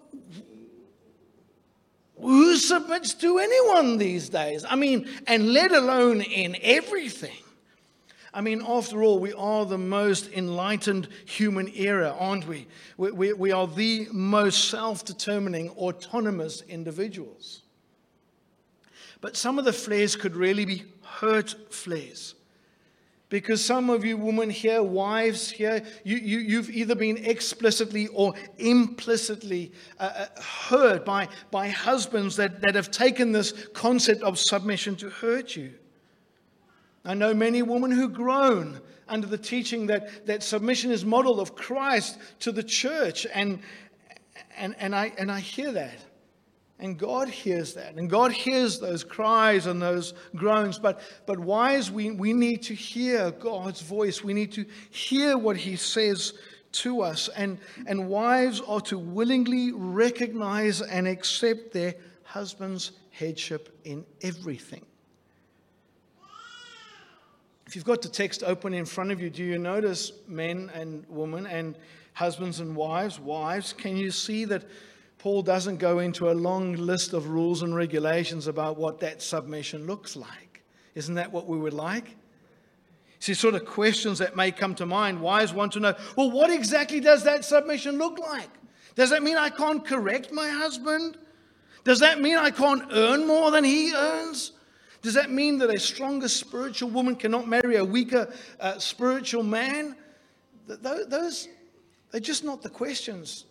Who 2.20 2.56
submits 2.56 3.14
to 3.14 3.38
anyone 3.38 3.98
these 3.98 4.28
days? 4.28 4.64
I 4.68 4.76
mean, 4.76 5.08
and 5.26 5.52
let 5.52 5.72
alone 5.72 6.20
in 6.22 6.56
everything. 6.62 7.43
I 8.34 8.40
mean, 8.40 8.62
after 8.66 9.04
all, 9.04 9.20
we 9.20 9.32
are 9.32 9.64
the 9.64 9.78
most 9.78 10.28
enlightened 10.32 11.06
human 11.24 11.68
era, 11.76 12.14
aren't 12.18 12.48
we? 12.48 12.66
We, 12.96 13.12
we, 13.12 13.32
we 13.32 13.52
are 13.52 13.68
the 13.68 14.08
most 14.10 14.70
self 14.70 15.04
determining, 15.04 15.70
autonomous 15.70 16.62
individuals. 16.62 17.62
But 19.20 19.36
some 19.36 19.58
of 19.58 19.64
the 19.64 19.72
flares 19.72 20.16
could 20.16 20.34
really 20.34 20.64
be 20.64 20.82
hurt 21.02 21.72
flares. 21.72 22.34
Because 23.28 23.64
some 23.64 23.88
of 23.88 24.04
you 24.04 24.16
women 24.16 24.50
here, 24.50 24.82
wives 24.82 25.50
here, 25.50 25.82
you, 26.02 26.16
you, 26.16 26.38
you've 26.38 26.70
either 26.70 26.94
been 26.94 27.16
explicitly 27.24 28.08
or 28.08 28.34
implicitly 28.58 29.72
uh, 29.98 30.26
uh, 30.36 30.40
hurt 30.40 31.04
by, 31.04 31.28
by 31.50 31.68
husbands 31.68 32.36
that, 32.36 32.60
that 32.60 32.74
have 32.74 32.90
taken 32.90 33.32
this 33.32 33.52
concept 33.72 34.22
of 34.22 34.38
submission 34.38 34.96
to 34.96 35.08
hurt 35.08 35.56
you. 35.56 35.72
I 37.04 37.14
know 37.14 37.34
many 37.34 37.62
women 37.62 37.90
who 37.90 38.08
groan 38.08 38.80
under 39.08 39.26
the 39.26 39.38
teaching 39.38 39.88
that, 39.88 40.26
that 40.26 40.42
submission 40.42 40.90
is 40.90 41.04
model 41.04 41.40
of 41.40 41.54
Christ 41.54 42.18
to 42.40 42.52
the 42.52 42.62
church. 42.62 43.26
And, 43.32 43.60
and, 44.56 44.74
and, 44.78 44.94
I, 44.94 45.12
and 45.18 45.30
I 45.30 45.40
hear 45.40 45.72
that. 45.72 45.98
And 46.78 46.98
God 46.98 47.28
hears 47.28 47.74
that. 47.74 47.94
And 47.94 48.10
God 48.10 48.32
hears 48.32 48.78
those 48.78 49.04
cries 49.04 49.66
and 49.66 49.80
those 49.80 50.14
groans. 50.34 50.78
But, 50.78 51.00
but 51.26 51.38
wives, 51.38 51.90
we, 51.90 52.10
we 52.10 52.32
need 52.32 52.62
to 52.64 52.74
hear 52.74 53.30
God's 53.30 53.80
voice. 53.80 54.24
We 54.24 54.34
need 54.34 54.52
to 54.52 54.64
hear 54.90 55.38
what 55.38 55.56
He 55.56 55.76
says 55.76 56.34
to 56.72 57.02
us. 57.02 57.28
And, 57.36 57.58
and 57.86 58.08
wives 58.08 58.60
are 58.66 58.80
to 58.82 58.98
willingly 58.98 59.72
recognize 59.72 60.82
and 60.82 61.06
accept 61.06 61.72
their 61.72 61.94
husband's 62.24 62.92
headship 63.10 63.78
in 63.84 64.04
everything. 64.22 64.84
If 67.74 67.78
you've 67.78 67.86
got 67.86 68.02
the 68.02 68.08
text 68.08 68.44
open 68.44 68.72
in 68.72 68.84
front 68.84 69.10
of 69.10 69.20
you, 69.20 69.28
do 69.28 69.42
you 69.42 69.58
notice 69.58 70.12
men 70.28 70.70
and 70.74 71.04
women 71.08 71.44
and 71.44 71.76
husbands 72.12 72.60
and 72.60 72.76
wives? 72.76 73.18
Wives, 73.18 73.72
can 73.72 73.96
you 73.96 74.12
see 74.12 74.44
that 74.44 74.62
Paul 75.18 75.42
doesn't 75.42 75.78
go 75.78 75.98
into 75.98 76.30
a 76.30 76.34
long 76.34 76.74
list 76.74 77.14
of 77.14 77.30
rules 77.30 77.62
and 77.62 77.74
regulations 77.74 78.46
about 78.46 78.76
what 78.76 79.00
that 79.00 79.20
submission 79.22 79.88
looks 79.88 80.14
like? 80.14 80.62
Isn't 80.94 81.16
that 81.16 81.32
what 81.32 81.48
we 81.48 81.58
would 81.58 81.72
like? 81.72 82.14
See, 83.18 83.34
sort 83.34 83.56
of 83.56 83.64
questions 83.64 84.20
that 84.20 84.36
may 84.36 84.52
come 84.52 84.76
to 84.76 84.86
mind. 84.86 85.20
Wives 85.20 85.52
want 85.52 85.72
to 85.72 85.80
know 85.80 85.94
well, 86.14 86.30
what 86.30 86.50
exactly 86.50 87.00
does 87.00 87.24
that 87.24 87.44
submission 87.44 87.98
look 87.98 88.20
like? 88.20 88.50
Does 88.94 89.10
that 89.10 89.24
mean 89.24 89.36
I 89.36 89.50
can't 89.50 89.84
correct 89.84 90.30
my 90.30 90.48
husband? 90.48 91.18
Does 91.82 91.98
that 91.98 92.20
mean 92.20 92.36
I 92.36 92.52
can't 92.52 92.84
earn 92.92 93.26
more 93.26 93.50
than 93.50 93.64
he 93.64 93.92
earns? 93.92 94.52
Does 95.04 95.12
that 95.12 95.30
mean 95.30 95.58
that 95.58 95.68
a 95.68 95.78
stronger 95.78 96.28
spiritual 96.28 96.88
woman 96.88 97.14
cannot 97.14 97.46
marry 97.46 97.76
a 97.76 97.84
weaker 97.84 98.32
uh, 98.58 98.78
spiritual 98.78 99.42
man? 99.42 99.94
Those, 100.66 101.46
they're 102.10 102.22
just 102.22 102.42
not 102.42 102.62
the 102.62 102.70
questions 102.70 103.44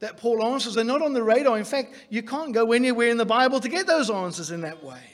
that 0.00 0.16
Paul 0.16 0.42
answers. 0.42 0.72
They're 0.72 0.82
not 0.82 1.02
on 1.02 1.12
the 1.12 1.22
radar. 1.22 1.58
In 1.58 1.66
fact, 1.66 1.94
you 2.08 2.22
can't 2.22 2.54
go 2.54 2.72
anywhere 2.72 3.08
in 3.08 3.18
the 3.18 3.26
Bible 3.26 3.60
to 3.60 3.68
get 3.68 3.86
those 3.86 4.08
answers 4.08 4.50
in 4.50 4.62
that 4.62 4.82
way. 4.82 5.13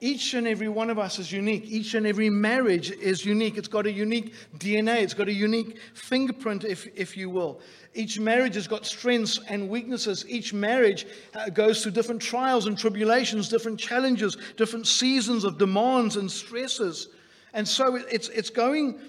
Each 0.00 0.34
and 0.34 0.46
every 0.46 0.68
one 0.68 0.90
of 0.90 0.98
us 0.98 1.18
is 1.18 1.32
unique. 1.32 1.64
Each 1.66 1.94
and 1.94 2.06
every 2.06 2.30
marriage 2.30 2.92
is 2.92 3.24
unique. 3.24 3.58
It's 3.58 3.66
got 3.66 3.84
a 3.86 3.90
unique 3.90 4.32
DNA. 4.58 5.02
It's 5.02 5.14
got 5.14 5.26
a 5.26 5.32
unique 5.32 5.78
fingerprint, 5.94 6.64
if, 6.64 6.86
if 6.94 7.16
you 7.16 7.28
will. 7.28 7.60
Each 7.94 8.20
marriage 8.20 8.54
has 8.54 8.68
got 8.68 8.86
strengths 8.86 9.40
and 9.48 9.68
weaknesses. 9.68 10.24
Each 10.28 10.54
marriage 10.54 11.06
uh, 11.34 11.48
goes 11.48 11.82
through 11.82 11.92
different 11.92 12.22
trials 12.22 12.66
and 12.66 12.78
tribulations, 12.78 13.48
different 13.48 13.80
challenges, 13.80 14.36
different 14.56 14.86
seasons 14.86 15.42
of 15.42 15.58
demands 15.58 16.14
and 16.14 16.30
stresses. 16.30 17.08
And 17.52 17.66
so 17.66 17.96
it's, 17.96 18.28
it's 18.28 18.50
going 18.50 19.00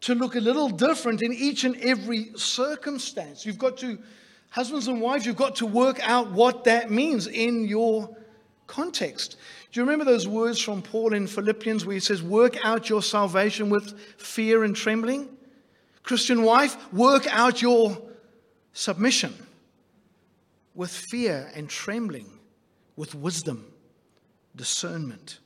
to 0.00 0.14
look 0.14 0.34
a 0.34 0.40
little 0.40 0.70
different 0.70 1.20
in 1.20 1.32
each 1.34 1.64
and 1.64 1.76
every 1.76 2.30
circumstance. 2.36 3.44
You've 3.44 3.58
got 3.58 3.76
to, 3.78 3.98
husbands 4.48 4.88
and 4.88 5.02
wives, 5.02 5.26
you've 5.26 5.36
got 5.36 5.56
to 5.56 5.66
work 5.66 6.00
out 6.02 6.30
what 6.30 6.64
that 6.64 6.90
means 6.90 7.26
in 7.26 7.68
your 7.68 8.16
context. 8.66 9.36
Do 9.70 9.80
you 9.80 9.84
remember 9.84 10.04
those 10.04 10.26
words 10.26 10.60
from 10.60 10.80
Paul 10.80 11.12
in 11.12 11.26
Philippians 11.26 11.84
where 11.84 11.94
he 11.94 12.00
says, 12.00 12.22
Work 12.22 12.64
out 12.64 12.88
your 12.88 13.02
salvation 13.02 13.68
with 13.68 13.98
fear 14.18 14.64
and 14.64 14.74
trembling? 14.74 15.28
Christian 16.02 16.42
wife, 16.42 16.90
work 16.92 17.26
out 17.30 17.60
your 17.60 18.00
submission 18.72 19.34
with 20.74 20.90
fear 20.90 21.50
and 21.54 21.68
trembling, 21.68 22.26
with 22.96 23.14
wisdom, 23.14 23.70
discernment. 24.56 25.38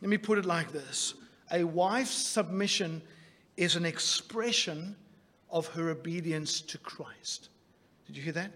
Let 0.00 0.08
me 0.08 0.16
put 0.16 0.38
it 0.38 0.46
like 0.46 0.72
this 0.72 1.14
a 1.50 1.64
wife's 1.64 2.10
submission 2.10 3.02
is 3.56 3.76
an 3.76 3.84
expression 3.84 4.96
of 5.50 5.66
her 5.68 5.90
obedience 5.90 6.60
to 6.62 6.78
Christ. 6.78 7.50
Did 8.06 8.16
you 8.16 8.22
hear 8.22 8.32
that? 8.32 8.50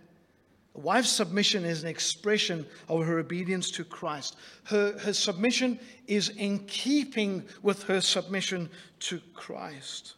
A 0.74 0.80
wife's 0.80 1.10
submission 1.10 1.64
is 1.64 1.82
an 1.82 1.88
expression 1.88 2.66
of 2.88 3.04
her 3.04 3.18
obedience 3.18 3.70
to 3.72 3.84
Christ. 3.84 4.36
Her, 4.64 4.98
her 4.98 5.12
submission 5.12 5.80
is 6.06 6.28
in 6.30 6.60
keeping 6.66 7.44
with 7.62 7.82
her 7.84 8.00
submission 8.00 8.70
to 9.00 9.20
Christ. 9.34 10.14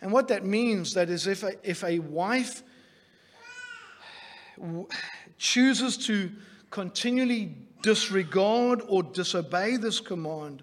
And 0.00 0.12
what 0.12 0.28
that 0.28 0.44
means 0.44 0.94
that 0.94 1.08
is 1.08 1.26
if 1.26 1.42
a, 1.42 1.52
if 1.68 1.82
a 1.82 1.98
wife 1.98 2.62
chooses 5.38 5.96
to 6.06 6.30
continually 6.70 7.54
disregard 7.82 8.82
or 8.88 9.02
disobey 9.02 9.76
this 9.76 10.00
command, 10.00 10.62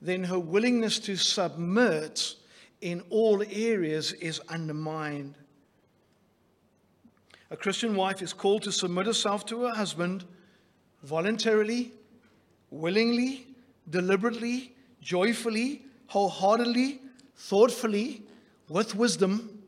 then 0.00 0.24
her 0.24 0.38
willingness 0.38 0.98
to 1.00 1.16
submit 1.16 2.34
in 2.80 3.02
all 3.10 3.42
areas 3.50 4.12
is 4.14 4.40
undermined. 4.48 5.34
A 7.50 7.56
Christian 7.56 7.96
wife 7.96 8.22
is 8.22 8.32
called 8.32 8.62
to 8.62 8.72
submit 8.72 9.06
herself 9.06 9.44
to 9.46 9.62
her 9.62 9.74
husband 9.74 10.24
voluntarily, 11.02 11.92
willingly, 12.70 13.46
deliberately, 13.88 14.72
joyfully, 15.00 15.82
wholeheartedly, 16.06 17.00
thoughtfully, 17.36 18.22
with 18.68 18.94
wisdom 18.94 19.62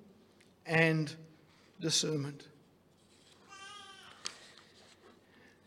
and 0.65 1.15
discernment. 1.81 2.47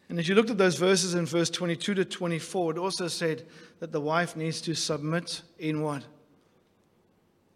And 0.08 0.20
as 0.20 0.30
you 0.30 0.36
looked 0.36 0.52
at 0.52 0.58
those 0.58 0.76
verses 0.76 1.16
in 1.16 1.26
verse 1.26 1.50
22 1.50 1.96
to 1.96 2.06
24, 2.06 2.72
it 2.72 2.78
also 2.78 3.08
said 3.08 3.44
that 3.80 3.92
the 3.92 4.00
wife 4.00 4.38
needs 4.38 4.62
to 4.62 4.74
submit 4.74 5.42
in 5.60 5.82
what? 5.82 6.04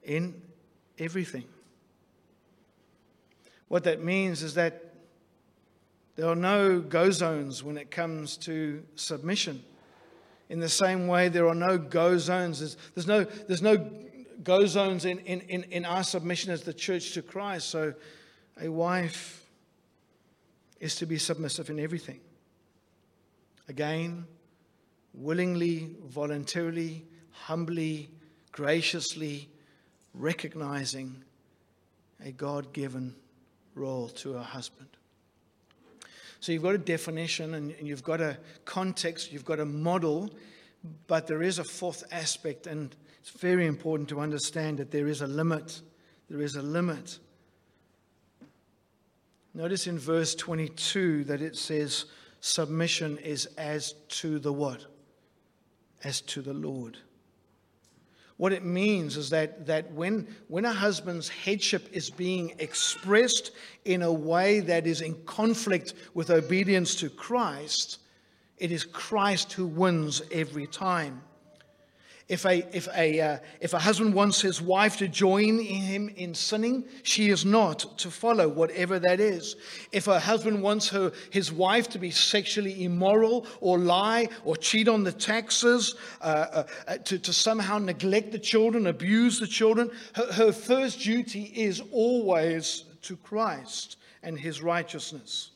In 0.04 0.42
everything. 0.98 1.46
What 3.70 3.86
that 3.86 4.04
means 4.04 4.44
is 4.44 4.56
that 4.56 4.94
there 6.16 6.28
are 6.28 6.36
no 6.36 6.82
go 6.82 7.12
zones 7.12 7.64
when 7.64 7.78
it 7.78 7.90
comes 7.90 8.36
to 8.38 8.84
submission. 8.96 9.64
In 10.50 10.60
the 10.60 10.68
same 10.68 11.08
way, 11.08 11.30
there 11.30 11.48
are 11.48 11.56
no 11.56 11.78
go 11.78 12.18
zones. 12.18 12.60
There's, 12.60 12.76
there's 12.94 13.08
no, 13.08 13.24
there's 13.24 13.62
no 13.62 13.78
go 14.44 14.66
zones 14.66 15.06
in, 15.06 15.20
in, 15.20 15.42
in, 15.42 15.64
in 15.72 15.86
our 15.86 16.04
submission 16.04 16.52
as 16.52 16.64
the 16.64 16.74
church 16.74 17.14
to 17.14 17.22
Christ. 17.22 17.70
So 17.70 17.94
a 18.60 18.68
wife 18.68 19.46
is 20.80 20.96
to 20.96 21.06
be 21.06 21.18
submissive 21.18 21.70
in 21.70 21.80
everything. 21.80 22.20
Again, 23.68 24.26
willingly, 25.14 25.96
voluntarily, 26.06 27.06
humbly, 27.32 28.10
graciously, 28.52 29.48
recognizing 30.14 31.24
a 32.26 32.32
God 32.32 32.74
given 32.74 33.16
role 33.76 34.10
to 34.10 34.36
a 34.36 34.42
husband. 34.42 34.90
So 36.40 36.52
you've 36.52 36.64
got 36.64 36.76
a 36.76 36.80
definition 36.80 37.54
and 37.54 37.74
you've 37.82 38.04
got 38.04 38.22
a 38.22 38.38
context, 38.66 39.32
you've 39.32 39.46
got 39.46 39.60
a 39.60 39.66
model, 39.66 40.30
but 41.08 41.28
there 41.28 41.42
is 41.42 41.60
a 41.60 41.64
fourth 41.64 42.04
aspect, 42.12 42.66
and 42.66 42.96
it's 43.20 43.32
very 43.32 43.66
important 43.68 44.08
to 44.10 44.22
understand 44.22 44.78
that 44.78 44.92
there 44.92 45.08
is 45.08 45.22
a 45.22 45.28
limit. 45.28 45.82
There 46.30 46.42
is 46.42 46.56
a 46.56 46.62
limit. 46.62 47.20
Notice 49.54 49.88
in 49.88 50.00
verse 50.00 50.36
22 50.36 51.26
that 51.26 51.42
it 51.42 51.58
says, 51.58 52.06
submission 52.40 53.18
is 53.18 53.48
as 53.58 53.94
to 54.08 54.40
the 54.40 54.54
what? 54.54 54.86
As 56.04 56.22
to 56.22 56.42
the 56.42 56.54
Lord. 56.54 56.98
What 58.40 58.54
it 58.54 58.64
means 58.64 59.18
is 59.18 59.32
that, 59.32 59.66
that 59.66 59.92
when, 59.92 60.26
when 60.48 60.64
a 60.64 60.72
husband's 60.72 61.28
headship 61.28 61.90
is 61.92 62.10
being 62.10 62.56
expressed 62.58 63.52
in 63.84 64.02
a 64.02 64.14
way 64.14 64.62
that 64.62 64.88
is 64.88 65.02
in 65.02 65.22
conflict 65.26 65.94
with 66.14 66.30
obedience 66.30 66.96
to 67.02 67.10
Christ, 67.10 68.00
it 68.58 68.72
is 68.72 68.86
Christ 68.86 69.52
who 69.52 69.68
wins 69.68 70.22
every 70.32 70.68
time. 70.68 71.22
If 72.30 72.46
a, 72.46 72.64
if, 72.76 72.88
a, 72.96 73.20
uh, 73.20 73.38
if 73.60 73.74
a 73.74 73.80
husband 73.80 74.14
wants 74.14 74.40
his 74.40 74.62
wife 74.62 74.98
to 74.98 75.08
join 75.08 75.58
him 75.58 76.10
in 76.10 76.36
sinning, 76.36 76.86
she 77.02 77.30
is 77.32 77.44
not 77.44 77.98
to 77.98 78.12
follow, 78.12 78.48
whatever 78.48 79.00
that 79.00 79.20
is. 79.20 79.56
If 79.92 80.08
a 80.08 80.20
husband 80.20 80.62
wants 80.62 80.90
her, 80.90 81.12
his 81.32 81.52
wife 81.52 81.90
to 81.90 81.98
be 81.98 82.12
sexually 82.12 82.84
immoral 82.84 83.48
or 83.62 83.80
lie 83.80 84.30
or 84.46 84.56
cheat 84.56 84.88
on 84.88 85.04
the 85.04 85.12
taxes, 85.12 85.96
uh, 86.22 86.24
uh, 86.24 86.64
uh 86.88 86.98
to, 86.98 87.18
to 87.18 87.34
somehow 87.34 87.80
neglect 87.80 88.32
the 88.32 88.40
children, 88.40 88.86
abuse 88.86 89.40
the 89.40 89.48
children, 89.48 89.90
her, 90.14 90.32
her 90.34 90.52
first 90.52 91.00
duty 91.00 91.52
is 91.56 91.82
always 91.92 92.84
to 93.02 93.18
Christ 93.18 93.98
and 94.22 94.40
his 94.40 94.62
righteousness. 94.62 95.50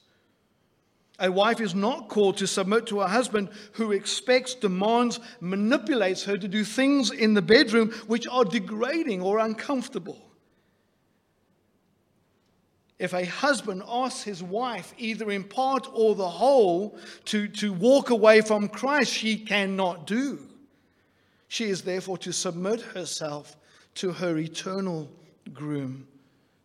A 1.24 1.32
wife 1.32 1.62
is 1.62 1.74
not 1.74 2.10
called 2.10 2.36
to 2.38 2.48
submit 2.48 2.86
to 2.88 3.00
a 3.00 3.08
husband 3.08 3.48
who 3.72 3.94
expects, 3.94 4.56
demands, 4.56 5.22
manipulates 5.40 6.26
her 6.26 6.38
to 6.38 6.50
do 6.50 6.66
things 6.66 7.12
in 7.12 7.34
the 7.34 7.42
bedroom 7.42 7.92
which 8.08 8.28
are 8.28 8.44
degrading 8.44 9.22
or 9.22 9.40
uncomfortable. 9.40 10.22
If 13.00 13.14
a 13.14 13.26
husband 13.26 13.84
asks 13.88 14.24
his 14.24 14.44
wife, 14.44 14.94
either 14.98 15.32
in 15.32 15.46
part 15.46 15.88
or 15.94 16.14
the 16.14 16.28
whole, 16.28 17.00
to, 17.26 17.48
to 17.48 17.72
walk 17.72 18.10
away 18.10 18.42
from 18.42 18.68
Christ, 18.68 19.14
she 19.14 19.38
cannot 19.38 20.06
do. 20.06 20.40
She 21.48 21.70
is 21.70 21.84
therefore 21.84 22.18
to 22.18 22.34
submit 22.34 22.82
herself 22.82 23.56
to 23.96 24.12
her 24.12 24.38
eternal 24.38 25.10
groom, 25.54 26.06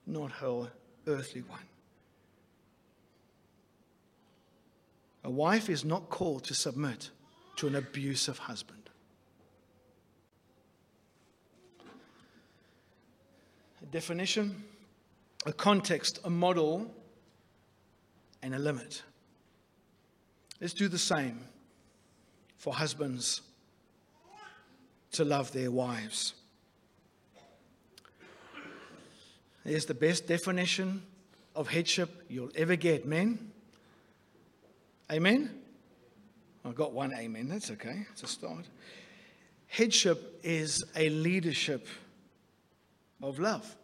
not 0.04 0.32
her 0.32 0.72
earthly 1.06 1.42
one. 1.42 1.60
A 5.24 5.30
wife 5.30 5.68
is 5.68 5.84
not 5.84 6.10
called 6.10 6.44
to 6.44 6.54
submit 6.54 7.10
to 7.56 7.66
an 7.66 7.74
abusive 7.74 8.38
husband. 8.38 8.90
A 13.82 13.86
definition, 13.86 14.64
a 15.46 15.52
context, 15.52 16.20
a 16.24 16.30
model, 16.30 16.90
and 18.42 18.54
a 18.54 18.58
limit. 18.58 19.02
Let's 20.60 20.72
do 20.72 20.88
the 20.88 20.98
same 20.98 21.40
for 22.56 22.74
husbands 22.74 23.42
to 25.12 25.24
love 25.24 25.52
their 25.52 25.70
wives. 25.70 26.34
There's 29.64 29.86
the 29.86 29.94
best 29.94 30.26
definition 30.26 31.02
of 31.54 31.68
headship 31.68 32.24
you'll 32.28 32.52
ever 32.54 32.76
get, 32.76 33.06
men. 33.06 33.52
Amen? 35.10 35.50
I 36.64 36.72
got 36.72 36.92
one 36.92 37.14
amen. 37.14 37.48
That's 37.48 37.70
okay. 37.70 38.06
It's 38.12 38.22
a 38.22 38.26
start. 38.26 38.66
Headship 39.68 40.40
is 40.42 40.84
a 40.96 41.08
leadership 41.10 41.86
of 43.22 43.38
love. 43.38 43.76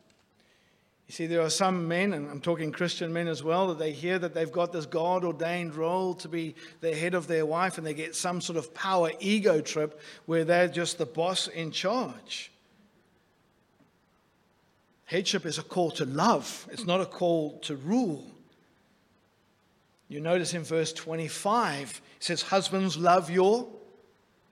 You 1.06 1.12
see, 1.12 1.26
there 1.26 1.42
are 1.42 1.50
some 1.50 1.86
men, 1.86 2.14
and 2.14 2.30
I'm 2.30 2.40
talking 2.40 2.72
Christian 2.72 3.12
men 3.12 3.28
as 3.28 3.42
well, 3.42 3.68
that 3.68 3.78
they 3.78 3.92
hear 3.92 4.18
that 4.18 4.32
they've 4.32 4.50
got 4.50 4.72
this 4.72 4.86
God 4.86 5.22
ordained 5.22 5.74
role 5.74 6.14
to 6.14 6.28
be 6.28 6.54
the 6.80 6.94
head 6.94 7.14
of 7.14 7.26
their 7.26 7.44
wife, 7.44 7.76
and 7.76 7.86
they 7.86 7.92
get 7.92 8.14
some 8.14 8.40
sort 8.40 8.56
of 8.56 8.72
power 8.72 9.10
ego 9.20 9.60
trip 9.60 10.00
where 10.24 10.44
they're 10.44 10.68
just 10.68 10.96
the 10.96 11.06
boss 11.06 11.48
in 11.48 11.70
charge. 11.70 12.50
Headship 15.04 15.44
is 15.44 15.58
a 15.58 15.62
call 15.62 15.90
to 15.92 16.06
love, 16.06 16.66
it's 16.72 16.86
not 16.86 17.02
a 17.02 17.06
call 17.06 17.58
to 17.60 17.76
rule. 17.76 18.33
You 20.08 20.20
notice 20.20 20.54
in 20.54 20.64
verse 20.64 20.92
25, 20.92 22.02
it 22.16 22.24
says, 22.24 22.42
Husbands, 22.42 22.96
love 22.96 23.30
your 23.30 23.68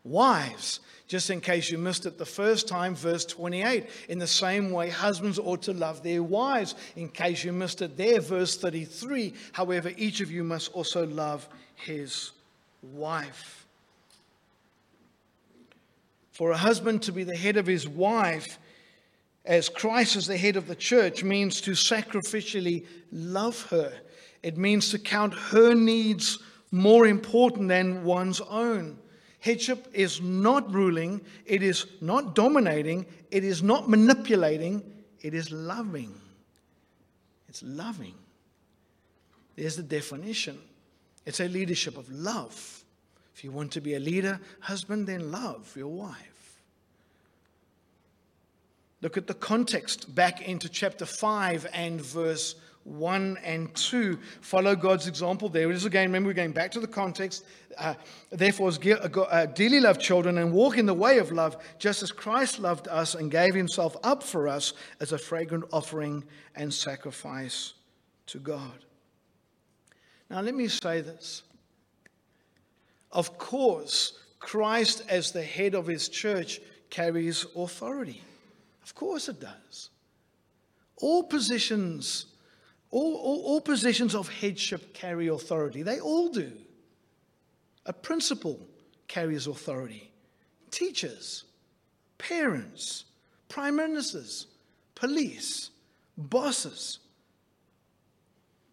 wives. 0.04 0.80
Just 1.06 1.28
in 1.28 1.40
case 1.40 1.70
you 1.70 1.76
missed 1.76 2.06
it 2.06 2.16
the 2.16 2.24
first 2.24 2.66
time, 2.66 2.94
verse 2.94 3.24
28. 3.26 3.86
In 4.08 4.18
the 4.18 4.26
same 4.26 4.70
way, 4.70 4.88
husbands 4.88 5.38
ought 5.38 5.62
to 5.62 5.74
love 5.74 6.02
their 6.02 6.22
wives. 6.22 6.74
In 6.96 7.08
case 7.08 7.44
you 7.44 7.52
missed 7.52 7.82
it 7.82 7.96
there, 7.96 8.20
verse 8.20 8.56
33. 8.56 9.34
However, 9.52 9.92
each 9.96 10.20
of 10.20 10.30
you 10.30 10.42
must 10.42 10.72
also 10.72 11.06
love 11.06 11.46
his 11.74 12.30
wife. 12.82 13.66
For 16.30 16.50
a 16.50 16.56
husband 16.56 17.02
to 17.02 17.12
be 17.12 17.24
the 17.24 17.36
head 17.36 17.58
of 17.58 17.66
his 17.66 17.86
wife, 17.86 18.58
as 19.44 19.68
Christ 19.68 20.16
is 20.16 20.26
the 20.26 20.38
head 20.38 20.56
of 20.56 20.66
the 20.66 20.74
church, 20.74 21.22
means 21.22 21.60
to 21.62 21.72
sacrificially 21.72 22.86
love 23.10 23.66
her 23.66 23.92
it 24.42 24.56
means 24.56 24.90
to 24.90 24.98
count 24.98 25.34
her 25.34 25.74
needs 25.74 26.38
more 26.70 27.06
important 27.06 27.68
than 27.68 28.04
one's 28.04 28.40
own. 28.40 28.98
Headship 29.40 29.88
is 29.92 30.20
not 30.20 30.72
ruling, 30.72 31.20
it 31.46 31.62
is 31.62 31.86
not 32.00 32.34
dominating, 32.34 33.06
it 33.30 33.44
is 33.44 33.62
not 33.62 33.88
manipulating, 33.88 34.82
it 35.20 35.34
is 35.34 35.50
loving. 35.50 36.14
It's 37.48 37.62
loving. 37.62 38.14
There's 39.56 39.76
the 39.76 39.82
definition 39.82 40.58
it's 41.24 41.40
a 41.40 41.48
leadership 41.48 41.96
of 41.96 42.10
love. 42.10 42.84
If 43.34 43.44
you 43.44 43.50
want 43.50 43.72
to 43.72 43.80
be 43.80 43.94
a 43.94 44.00
leader, 44.00 44.40
husband, 44.60 45.06
then 45.06 45.30
love 45.30 45.72
your 45.76 45.88
wife. 45.88 46.60
Look 49.00 49.16
at 49.16 49.26
the 49.26 49.34
context 49.34 50.14
back 50.14 50.42
into 50.42 50.68
chapter 50.68 51.06
5 51.06 51.66
and 51.72 52.00
verse 52.00 52.54
1 52.84 53.38
and 53.44 53.72
2 53.74 54.18
follow 54.40 54.74
God's 54.74 55.06
example. 55.06 55.48
There 55.48 55.70
it 55.70 55.76
is 55.76 55.84
again. 55.84 56.08
Remember, 56.08 56.28
we're 56.28 56.34
going 56.34 56.52
back 56.52 56.70
to 56.72 56.80
the 56.80 56.86
context. 56.86 57.44
Uh, 57.78 57.94
Therefore, 58.30 58.70
uh, 58.70 59.20
uh, 59.20 59.46
dearly 59.46 59.80
loved 59.80 60.00
children 60.00 60.38
and 60.38 60.52
walk 60.52 60.78
in 60.78 60.86
the 60.86 60.94
way 60.94 61.18
of 61.18 61.30
love, 61.32 61.56
just 61.78 62.02
as 62.02 62.10
Christ 62.10 62.58
loved 62.58 62.88
us 62.88 63.14
and 63.14 63.30
gave 63.30 63.54
himself 63.54 63.96
up 64.02 64.22
for 64.22 64.48
us 64.48 64.72
as 65.00 65.12
a 65.12 65.18
fragrant 65.18 65.64
offering 65.72 66.24
and 66.56 66.72
sacrifice 66.72 67.74
to 68.26 68.38
God. 68.38 68.84
Now, 70.28 70.40
let 70.40 70.54
me 70.54 70.68
say 70.68 71.02
this. 71.02 71.42
Of 73.12 73.36
course, 73.38 74.18
Christ, 74.38 75.02
as 75.08 75.30
the 75.30 75.42
head 75.42 75.74
of 75.74 75.86
his 75.86 76.08
church, 76.08 76.60
carries 76.90 77.46
authority. 77.54 78.22
Of 78.82 78.94
course, 78.94 79.28
it 79.28 79.40
does. 79.40 79.90
All 80.96 81.22
positions 81.22 82.26
all, 82.92 83.14
all, 83.16 83.42
all 83.44 83.60
positions 83.60 84.14
of 84.14 84.28
headship 84.28 84.94
carry 84.94 85.26
authority. 85.28 85.82
They 85.82 85.98
all 85.98 86.28
do. 86.28 86.52
A 87.86 87.92
principal 87.92 88.60
carries 89.08 89.46
authority. 89.46 90.12
Teachers, 90.70 91.44
parents, 92.18 93.04
prime 93.48 93.76
ministers, 93.76 94.46
police, 94.94 95.70
bosses. 96.16 96.98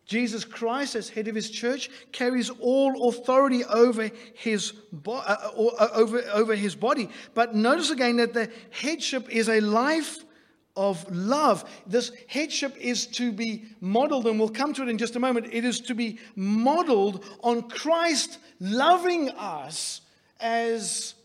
Jesus 0.05 0.43
Christ, 0.43 0.95
as 0.95 1.07
head 1.07 1.27
of 1.27 1.35
his 1.35 1.49
church, 1.49 1.89
carries 2.11 2.49
all 2.49 3.09
authority 3.09 3.63
over 3.63 4.09
his, 4.33 4.71
bo- 4.91 5.17
uh, 5.17 5.51
uh, 5.79 5.87
over, 5.93 6.23
over 6.33 6.55
his 6.55 6.75
body. 6.75 7.09
But 7.35 7.55
notice 7.55 7.89
again 7.89 8.17
that 8.17 8.33
the 8.33 8.51
headship 8.71 9.29
is 9.29 9.47
a 9.47 9.61
life 9.61 10.25
of 10.79 11.05
love. 11.11 11.69
This 11.85 12.13
headship 12.27 12.77
is 12.77 13.05
to 13.07 13.33
be 13.33 13.65
modeled, 13.81 14.27
and 14.27 14.39
we'll 14.39 14.47
come 14.47 14.73
to 14.73 14.83
it 14.83 14.87
in 14.87 14.97
just 14.97 15.17
a 15.17 15.19
moment. 15.19 15.47
It 15.51 15.65
is 15.65 15.81
to 15.81 15.93
be 15.93 16.19
modeled 16.37 17.25
on 17.43 17.69
Christ 17.69 18.39
loving 18.61 19.29
us 19.31 20.01
as 20.39 21.15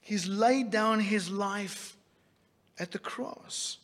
He's 0.00 0.26
laid 0.26 0.70
down 0.70 1.00
His 1.00 1.30
life 1.30 1.96
at 2.78 2.90
the 2.92 2.98
cross. 2.98 3.76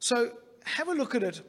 So, 0.00 0.32
have 0.64 0.88
a 0.88 0.92
look 0.94 1.14
at 1.14 1.22
it 1.22 1.40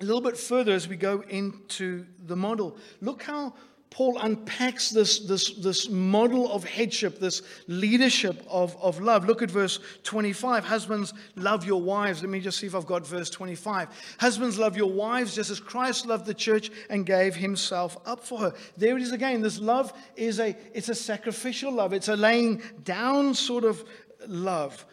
a 0.00 0.04
little 0.04 0.20
bit 0.20 0.36
further 0.36 0.72
as 0.72 0.88
we 0.88 0.96
go 0.96 1.20
into 1.28 2.04
the 2.26 2.34
model. 2.34 2.76
Look 3.00 3.22
how 3.22 3.54
Paul 3.92 4.18
unpacks 4.20 4.88
this, 4.88 5.18
this, 5.18 5.50
this 5.50 5.90
model 5.90 6.50
of 6.50 6.64
headship, 6.64 7.18
this 7.18 7.42
leadership 7.66 8.42
of, 8.48 8.74
of 8.80 9.02
love. 9.02 9.26
Look 9.26 9.42
at 9.42 9.50
verse 9.50 9.80
25. 10.02 10.64
Husbands, 10.64 11.12
love 11.36 11.66
your 11.66 11.82
wives. 11.82 12.22
Let 12.22 12.30
me 12.30 12.40
just 12.40 12.58
see 12.58 12.66
if 12.66 12.74
I've 12.74 12.86
got 12.86 13.06
verse 13.06 13.28
25. 13.28 14.16
Husbands, 14.18 14.58
love 14.58 14.78
your 14.78 14.90
wives 14.90 15.34
just 15.34 15.50
as 15.50 15.60
Christ 15.60 16.06
loved 16.06 16.24
the 16.24 16.32
church 16.32 16.70
and 16.88 17.04
gave 17.04 17.36
himself 17.36 17.98
up 18.06 18.24
for 18.24 18.38
her. 18.38 18.54
There 18.78 18.96
it 18.96 19.02
is 19.02 19.12
again. 19.12 19.42
This 19.42 19.60
love 19.60 19.92
is 20.16 20.40
a, 20.40 20.56
it's 20.72 20.88
a 20.88 20.94
sacrificial 20.94 21.70
love, 21.70 21.92
it's 21.92 22.08
a 22.08 22.16
laying 22.16 22.62
down 22.84 23.34
sort 23.34 23.64
of 23.64 23.84
love. 24.26 24.86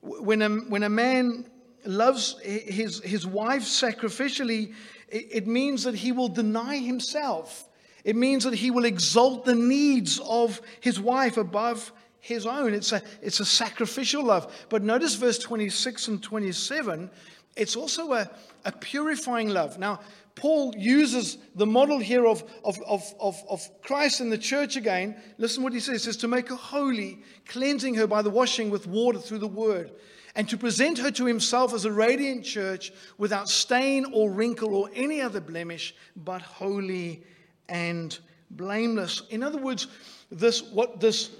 When 0.00 0.42
a, 0.42 0.48
when 0.48 0.82
a 0.82 0.90
man 0.90 1.48
loves 1.84 2.36
his, 2.40 3.00
his 3.04 3.28
wife 3.28 3.62
sacrificially, 3.62 4.74
it, 5.08 5.28
it 5.30 5.46
means 5.46 5.84
that 5.84 5.94
he 5.94 6.10
will 6.10 6.28
deny 6.28 6.78
himself 6.78 7.68
it 8.04 8.16
means 8.16 8.44
that 8.44 8.54
he 8.54 8.70
will 8.70 8.84
exalt 8.84 9.44
the 9.44 9.54
needs 9.54 10.20
of 10.20 10.60
his 10.80 11.00
wife 11.00 11.36
above 11.36 11.92
his 12.20 12.46
own. 12.46 12.74
It's 12.74 12.92
a, 12.92 13.02
it's 13.22 13.40
a 13.40 13.44
sacrificial 13.44 14.24
love. 14.24 14.66
But 14.68 14.82
notice 14.82 15.14
verse 15.14 15.38
26 15.38 16.08
and 16.08 16.22
27, 16.22 17.10
it's 17.56 17.76
also 17.76 18.12
a, 18.12 18.30
a 18.64 18.72
purifying 18.72 19.48
love. 19.48 19.78
Now, 19.78 20.00
Paul 20.34 20.74
uses 20.76 21.38
the 21.54 21.66
model 21.66 21.98
here 21.98 22.26
of, 22.26 22.44
of, 22.64 22.78
of, 22.88 23.12
of, 23.20 23.68
Christ 23.82 24.20
and 24.20 24.32
the 24.32 24.38
church 24.38 24.76
again. 24.76 25.16
Listen 25.38 25.62
what 25.62 25.72
he 25.72 25.80
says. 25.80 25.92
He 25.92 25.98
says, 25.98 26.16
to 26.18 26.28
make 26.28 26.48
her 26.48 26.56
holy, 26.56 27.22
cleansing 27.46 27.94
her 27.96 28.06
by 28.06 28.22
the 28.22 28.30
washing 28.30 28.70
with 28.70 28.86
water 28.86 29.18
through 29.18 29.40
the 29.40 29.48
word, 29.48 29.90
and 30.36 30.48
to 30.48 30.56
present 30.56 30.98
her 30.98 31.10
to 31.10 31.26
himself 31.26 31.74
as 31.74 31.84
a 31.84 31.92
radiant 31.92 32.44
church 32.44 32.92
without 33.18 33.48
stain 33.48 34.06
or 34.12 34.30
wrinkle 34.30 34.74
or 34.74 34.88
any 34.94 35.20
other 35.20 35.40
blemish, 35.40 35.94
but 36.16 36.40
holy 36.40 37.22
and 37.70 38.18
blameless. 38.50 39.22
In 39.30 39.42
other 39.42 39.58
words, 39.58 39.86
this 40.30 40.62
what 40.62 41.00
this 41.00 41.30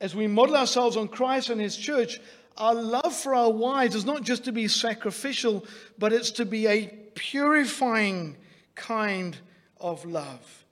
as 0.00 0.14
we 0.14 0.26
model 0.26 0.56
ourselves 0.56 0.96
on 0.96 1.08
Christ 1.08 1.50
and 1.50 1.60
his 1.60 1.76
church, 1.76 2.20
our 2.56 2.74
love 2.74 3.14
for 3.14 3.34
our 3.34 3.50
wives 3.50 3.94
is 3.94 4.04
not 4.04 4.22
just 4.22 4.44
to 4.44 4.52
be 4.52 4.68
sacrificial, 4.68 5.66
but 5.98 6.12
it's 6.12 6.30
to 6.32 6.46
be 6.46 6.66
a 6.66 6.86
purifying 7.14 8.36
kind 8.74 9.36
of 9.80 10.04
love. 10.04 10.64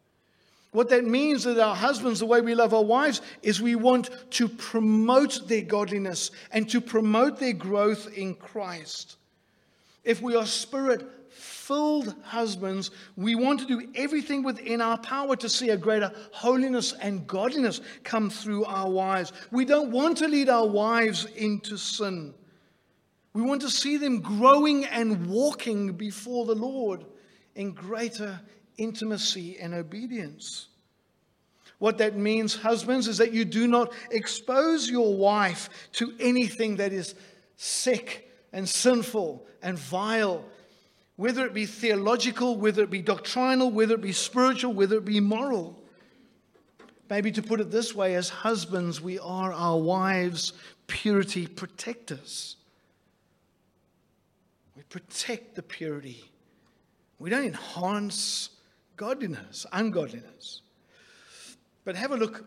What 0.71 0.91
that 0.91 1.05
means 1.05 1.45
that 1.45 1.59
our 1.59 1.75
husbands, 1.75 2.21
the 2.21 2.27
way 2.27 2.41
we 2.41 2.55
love 2.55 2.75
our 2.75 2.85
wives, 2.85 3.23
is 3.43 3.63
we 3.63 3.75
want 3.75 4.11
to 4.33 4.49
promote 4.49 5.49
their 5.49 5.63
godliness 5.63 6.31
and 6.53 6.69
to 6.71 6.81
promote 6.81 7.41
their 7.41 7.55
growth 7.55 8.13
in 8.17 8.35
Christ. 8.35 9.17
If 10.05 10.21
we 10.21 10.37
are 10.37 10.47
spirit 10.47 11.05
filled 11.67 12.15
husbands, 12.23 12.93
we 13.17 13.35
want 13.35 13.59
to 13.59 13.67
do 13.67 13.91
everything 13.97 14.45
within 14.45 14.81
our 14.81 14.99
power 14.99 15.35
to 15.35 15.49
see 15.49 15.71
a 15.71 15.77
greater 15.77 16.13
holiness 16.31 16.93
and 17.01 17.27
godliness 17.27 17.81
come 18.05 18.31
through 18.31 18.65
our 18.67 18.89
wives. 18.89 19.33
We 19.51 19.65
don't 19.65 19.91
want 19.91 20.19
to 20.19 20.29
lead 20.29 20.49
our 20.49 20.67
wives 20.67 21.25
into 21.37 21.77
sin. 21.77 22.35
We 23.33 23.43
want 23.43 23.63
to 23.63 23.71
see 23.71 23.97
them 23.97 24.21
growing 24.21 24.85
and 24.85 25.27
walking 25.27 25.95
before 25.95 26.47
the 26.47 26.55
Lord 26.55 27.05
in 27.57 27.73
greater 27.73 28.41
intimacy 28.79 29.59
and 29.59 29.75
obedience. 29.75 30.69
What 31.79 31.99
that 31.99 32.17
means, 32.17 32.55
husbands, 32.55 33.09
is 33.09 33.19
that 33.19 33.33
you 33.33 33.45
do 33.45 33.67
not 33.67 33.93
expose 34.11 34.89
your 34.89 35.17
wife 35.17 35.69
to 35.95 36.15
anything 36.21 36.77
that 36.77 36.93
is 36.93 37.15
sick 37.57 38.31
and 38.53 38.69
sinful 38.69 39.47
and 39.63 39.79
vile 39.79 40.45
whether 41.17 41.47
it 41.47 41.55
be 41.55 41.67
theological, 41.67 42.57
whether 42.57 42.83
it 42.83 42.91
be 42.91 43.03
doctrinal, 43.03 43.71
whether 43.71 43.95
it 43.95 44.03
be 44.03 44.13
spiritual, 44.13 44.73
whether 44.73 44.97
it 44.97 45.05
be 45.05 45.21
moral. 45.21 45.83
Maybe 47.09 47.33
to 47.33 47.43
put 47.43 47.61
it 47.61 47.71
this 47.71 47.95
way, 47.95 48.15
as 48.15 48.29
husbands, 48.29 49.01
we 49.01 49.19
are 49.19 49.53
our 49.53 49.79
wives' 49.79 50.53
purity 50.87 51.47
protectors. 51.47 52.57
We 54.77 54.83
protect 54.83 55.55
the 55.55 55.63
purity. 55.63 56.25
We 57.19 57.31
don't 57.31 57.47
enhance 57.47 58.51
godliness, 58.97 59.65
ungodliness. 59.73 60.61
But 61.85 61.97
have 61.97 62.11
a 62.11 62.17
look 62.17 62.45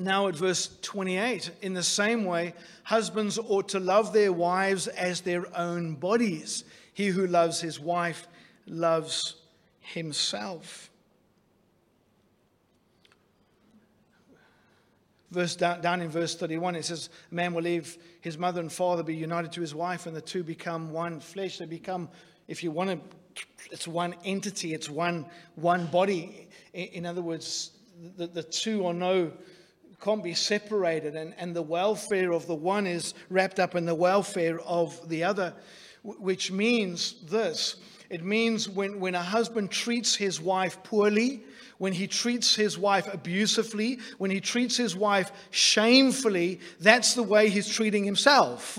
now 0.00 0.28
at 0.28 0.34
verse 0.34 0.76
28. 0.82 1.50
In 1.62 1.74
the 1.74 1.82
same 1.82 2.24
way, 2.24 2.54
husbands 2.82 3.38
ought 3.38 3.68
to 3.70 3.78
love 3.78 4.12
their 4.12 4.32
wives 4.32 4.88
as 4.88 5.20
their 5.20 5.44
own 5.56 5.94
bodies. 5.94 6.64
He 6.96 7.08
who 7.08 7.26
loves 7.26 7.60
his 7.60 7.78
wife 7.78 8.26
loves 8.66 9.34
himself. 9.80 10.90
Verse 15.30 15.56
down, 15.56 15.82
down 15.82 16.00
in 16.00 16.08
verse 16.08 16.34
31, 16.36 16.74
it 16.74 16.86
says, 16.86 17.10
A 17.30 17.34
man 17.34 17.52
will 17.52 17.64
leave 17.64 17.98
his 18.22 18.38
mother 18.38 18.62
and 18.62 18.72
father, 18.72 19.02
be 19.02 19.14
united 19.14 19.52
to 19.52 19.60
his 19.60 19.74
wife, 19.74 20.06
and 20.06 20.16
the 20.16 20.22
two 20.22 20.42
become 20.42 20.90
one 20.90 21.20
flesh. 21.20 21.58
They 21.58 21.66
become, 21.66 22.08
if 22.48 22.64
you 22.64 22.70
want 22.70 22.88
to, 22.88 23.44
it's 23.70 23.86
one 23.86 24.14
entity, 24.24 24.72
it's 24.72 24.88
one, 24.88 25.26
one 25.56 25.88
body. 25.88 26.48
In, 26.72 27.04
other 27.04 27.20
words, 27.20 27.72
the, 28.16 28.26
the 28.26 28.42
two 28.42 28.86
are 28.86 28.94
no 28.94 29.32
can't 30.00 30.24
be 30.24 30.32
separated, 30.32 31.14
and, 31.14 31.34
and 31.36 31.54
the 31.54 31.60
welfare 31.60 32.32
of 32.32 32.46
the 32.46 32.54
one 32.54 32.86
is 32.86 33.12
wrapped 33.28 33.60
up 33.60 33.74
in 33.74 33.84
the 33.84 33.94
welfare 33.94 34.60
of 34.60 35.06
the 35.10 35.24
other 35.24 35.52
which 36.18 36.52
means 36.52 37.14
this 37.28 37.76
it 38.08 38.22
means 38.22 38.68
when, 38.68 39.00
when 39.00 39.14
a 39.14 39.22
husband 39.22 39.70
treats 39.70 40.14
his 40.14 40.40
wife 40.40 40.82
poorly, 40.84 41.42
when 41.78 41.92
he 41.92 42.06
treats 42.06 42.54
his 42.54 42.78
wife 42.78 43.12
abusively, 43.12 43.98
when 44.18 44.30
he 44.30 44.40
treats 44.40 44.76
his 44.76 44.94
wife 44.94 45.32
shamefully, 45.50 46.60
that's 46.80 47.14
the 47.14 47.22
way 47.22 47.48
he's 47.48 47.68
treating 47.68 48.04
himself. 48.04 48.78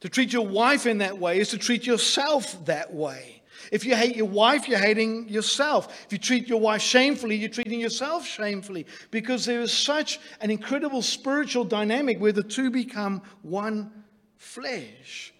To 0.00 0.08
treat 0.08 0.32
your 0.32 0.46
wife 0.46 0.86
in 0.86 0.98
that 0.98 1.18
way 1.18 1.38
is 1.38 1.50
to 1.50 1.58
treat 1.58 1.86
yourself 1.86 2.64
that 2.66 2.92
way. 2.92 3.42
If 3.72 3.84
you 3.84 3.96
hate 3.96 4.16
your 4.16 4.26
wife, 4.26 4.68
you're 4.68 4.78
hating 4.78 5.28
yourself. 5.28 6.04
If 6.06 6.12
you 6.12 6.18
treat 6.18 6.48
your 6.48 6.60
wife 6.60 6.82
shamefully, 6.82 7.36
you're 7.36 7.48
treating 7.48 7.80
yourself 7.80 8.26
shamefully 8.26 8.86
because 9.10 9.44
there 9.44 9.60
is 9.60 9.72
such 9.72 10.20
an 10.40 10.50
incredible 10.50 11.02
spiritual 11.02 11.64
dynamic 11.64 12.20
where 12.20 12.32
the 12.32 12.42
two 12.42 12.70
become 12.70 13.22
one 13.42 13.90
flesh. 14.36 15.32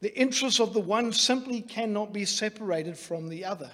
The 0.00 0.16
interests 0.18 0.60
of 0.60 0.72
the 0.72 0.80
one 0.80 1.12
simply 1.12 1.60
cannot 1.60 2.12
be 2.12 2.24
separated 2.24 2.96
from 2.96 3.28
the 3.28 3.44
other. 3.44 3.70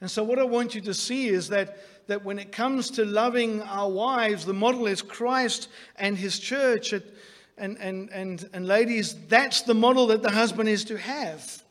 And 0.00 0.10
so, 0.10 0.22
what 0.22 0.38
I 0.38 0.44
want 0.44 0.74
you 0.74 0.80
to 0.82 0.94
see 0.94 1.28
is 1.28 1.48
that, 1.48 1.76
that 2.06 2.24
when 2.24 2.38
it 2.38 2.52
comes 2.52 2.90
to 2.92 3.04
loving 3.04 3.62
our 3.62 3.90
wives, 3.90 4.44
the 4.44 4.54
model 4.54 4.86
is 4.86 5.02
Christ 5.02 5.68
and 5.96 6.16
his 6.16 6.38
church. 6.38 6.92
It, 6.92 7.14
and, 7.58 7.76
and, 7.78 8.08
and, 8.10 8.48
and, 8.54 8.66
ladies, 8.66 9.14
that's 9.28 9.62
the 9.62 9.74
model 9.74 10.06
that 10.06 10.22
the 10.22 10.30
husband 10.30 10.70
is 10.70 10.84
to 10.86 10.96
have. 10.96 11.62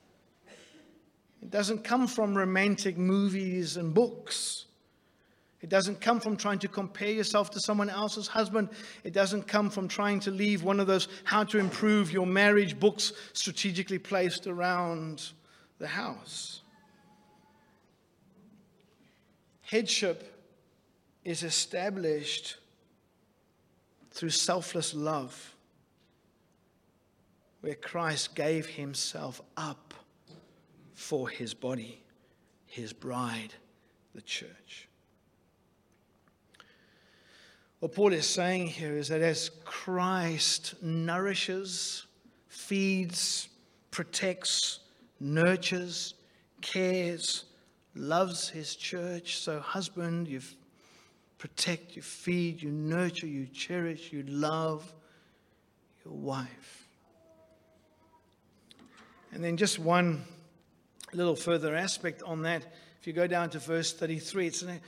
It 1.41 1.49
doesn't 1.49 1.83
come 1.83 2.05
from 2.05 2.37
romantic 2.37 2.97
movies 2.97 3.77
and 3.77 3.93
books. 3.93 4.65
It 5.61 5.69
doesn't 5.69 5.99
come 5.99 6.19
from 6.19 6.37
trying 6.37 6.59
to 6.59 6.67
compare 6.67 7.11
yourself 7.11 7.51
to 7.51 7.59
someone 7.59 7.89
else's 7.89 8.27
husband. 8.27 8.69
It 9.03 9.13
doesn't 9.13 9.47
come 9.47 9.69
from 9.69 9.87
trying 9.87 10.21
to 10.21 10.31
leave 10.31 10.63
one 10.63 10.79
of 10.79 10.87
those 10.87 11.09
how 11.25 11.43
to 11.45 11.57
improve 11.57 12.11
your 12.11 12.25
marriage 12.25 12.79
books 12.79 13.11
strategically 13.33 13.99
placed 13.99 14.47
around 14.47 15.31
the 15.77 15.87
house. 15.87 16.61
Headship 19.61 20.35
is 21.23 21.43
established 21.43 22.57
through 24.11 24.31
selfless 24.31 24.93
love, 24.93 25.55
where 27.61 27.75
Christ 27.75 28.33
gave 28.33 28.65
himself 28.65 29.41
up 29.55 29.93
for 30.93 31.29
his 31.29 31.53
body, 31.53 32.01
his 32.65 32.93
bride, 32.93 33.53
the 34.15 34.21
church. 34.21 34.88
What 37.79 37.93
Paul 37.93 38.11
is 38.11 38.27
saying 38.27 38.67
here 38.67 38.97
is 38.97 39.07
that 39.07 39.21
as 39.21 39.51
Christ 39.63 40.75
nourishes, 40.81 42.05
feeds, 42.49 43.47
protects, 43.89 44.79
nurtures, 45.21 46.15
cares, 46.61 47.45
loves 47.95 48.49
his 48.49 48.75
church, 48.75 49.37
so 49.37 49.61
husband, 49.61 50.27
you 50.27 50.41
protect, 51.37 51.95
you 51.95 52.01
feed, 52.01 52.61
you 52.61 52.69
nurture, 52.69 53.27
you 53.27 53.45
cherish, 53.45 54.11
you 54.11 54.23
love 54.23 54.93
your 56.03 56.13
wife. 56.13 56.85
And 59.31 59.41
then 59.41 59.55
just 59.55 59.79
one 59.79 60.25
little 61.13 61.35
further 61.35 61.75
aspect 61.75 62.23
on 62.23 62.41
that. 62.41 62.73
If 62.99 63.07
you 63.07 63.13
go 63.13 63.25
down 63.25 63.49
to 63.51 63.59
verse 63.59 63.93
33, 63.93 64.47
it's 64.47 64.61
an 64.63 64.81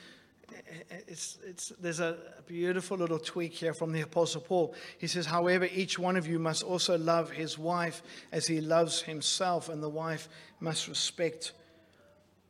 it's, 1.08 1.38
it's, 1.46 1.70
there's 1.80 2.00
a 2.00 2.18
beautiful 2.48 2.98
little 2.98 3.20
tweak 3.20 3.54
here 3.54 3.74
from 3.74 3.92
the 3.92 4.02
Apostle 4.02 4.42
Paul. 4.42 4.74
He 4.98 5.08
says, 5.08 5.26
However, 5.26 5.68
each 5.72 6.00
one 6.00 6.16
of 6.16 6.28
you 6.28 6.40
must 6.40 6.64
also 6.64 6.98
love 6.98 7.32
his 7.32 7.58
wife 7.58 8.02
as 8.32 8.48
he 8.48 8.62
loves 8.62 9.02
himself, 9.02 9.70
and 9.70 9.82
the 9.82 9.90
wife 9.90 10.30
must 10.60 10.88
respect 10.88 11.54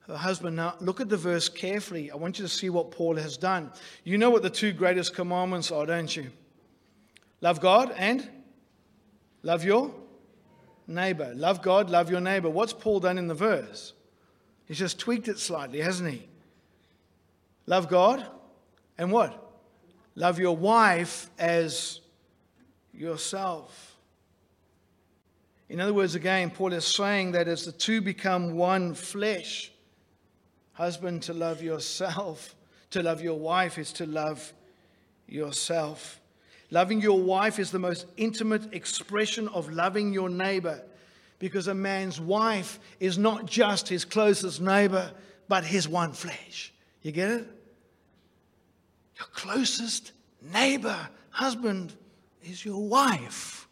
her 0.07 0.17
husband. 0.17 0.55
Now, 0.55 0.75
look 0.79 1.01
at 1.01 1.09
the 1.09 1.17
verse 1.17 1.49
carefully. 1.49 2.11
I 2.11 2.15
want 2.15 2.39
you 2.39 2.45
to 2.45 2.49
see 2.49 2.69
what 2.69 2.91
Paul 2.91 3.15
has 3.15 3.37
done. 3.37 3.71
You 4.03 4.17
know 4.17 4.29
what 4.29 4.43
the 4.43 4.49
two 4.49 4.73
greatest 4.73 5.15
commandments 5.15 5.71
are, 5.71 5.85
don't 5.85 6.15
you? 6.15 6.31
Love 7.41 7.59
God 7.59 7.93
and 7.97 8.27
love 9.43 9.63
your 9.63 9.91
neighbor. 10.87 11.33
Love 11.35 11.61
God, 11.61 11.89
love 11.89 12.11
your 12.11 12.21
neighbor. 12.21 12.49
What's 12.49 12.73
Paul 12.73 12.99
done 12.99 13.17
in 13.17 13.27
the 13.27 13.33
verse? 13.33 13.93
He's 14.65 14.77
just 14.79 14.99
tweaked 14.99 15.27
it 15.27 15.39
slightly, 15.39 15.81
hasn't 15.81 16.11
he? 16.11 16.27
Love 17.65 17.89
God 17.89 18.25
and 18.97 19.11
what? 19.11 19.37
Love 20.15 20.39
your 20.39 20.55
wife 20.55 21.29
as 21.39 22.01
yourself. 22.93 23.95
In 25.69 25.79
other 25.79 25.93
words, 25.93 26.15
again, 26.15 26.51
Paul 26.51 26.73
is 26.73 26.85
saying 26.85 27.31
that 27.31 27.47
as 27.47 27.65
the 27.65 27.71
two 27.71 28.01
become 28.01 28.55
one 28.55 28.93
flesh, 28.93 29.71
husband, 30.73 31.23
to 31.23 31.33
love 31.33 31.61
yourself, 31.61 32.55
to 32.89 33.01
love 33.01 33.21
your 33.21 33.39
wife 33.39 33.77
is 33.77 33.93
to 33.93 34.05
love 34.05 34.51
yourself. 35.27 36.19
Loving 36.71 37.01
your 37.01 37.21
wife 37.21 37.57
is 37.57 37.71
the 37.71 37.79
most 37.79 38.05
intimate 38.17 38.73
expression 38.73 39.47
of 39.49 39.71
loving 39.71 40.13
your 40.13 40.29
neighbor 40.29 40.83
because 41.39 41.67
a 41.67 41.73
man's 41.73 42.19
wife 42.19 42.79
is 42.99 43.17
not 43.17 43.45
just 43.45 43.87
his 43.87 44.05
closest 44.05 44.61
neighbor, 44.61 45.11
but 45.47 45.63
his 45.63 45.87
one 45.87 46.13
flesh. 46.13 46.73
You 47.01 47.11
get 47.11 47.29
it? 47.29 47.47
Your 49.17 49.27
closest 49.33 50.11
neighbor, 50.53 50.97
husband, 51.29 51.93
is 52.43 52.63
your 52.65 52.81
wife, 52.81 53.67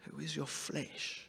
who 0.00 0.20
is 0.20 0.36
your 0.36 0.46
flesh. 0.46 1.26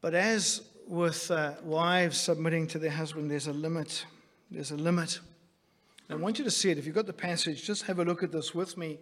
But 0.00 0.14
as 0.14 0.62
with 0.86 1.30
uh, 1.30 1.54
wives 1.64 2.20
submitting 2.20 2.68
to 2.68 2.78
their 2.78 2.90
husband, 2.90 3.30
there's 3.30 3.48
a 3.48 3.52
limit. 3.52 4.04
There's 4.50 4.70
a 4.70 4.76
limit. 4.76 5.18
I 6.08 6.14
want 6.14 6.38
you 6.38 6.44
to 6.44 6.50
see 6.50 6.70
it. 6.70 6.78
If 6.78 6.86
you've 6.86 6.94
got 6.94 7.06
the 7.06 7.12
passage, 7.12 7.64
just 7.64 7.82
have 7.82 7.98
a 7.98 8.04
look 8.04 8.22
at 8.22 8.30
this 8.30 8.54
with 8.54 8.76
me. 8.76 8.98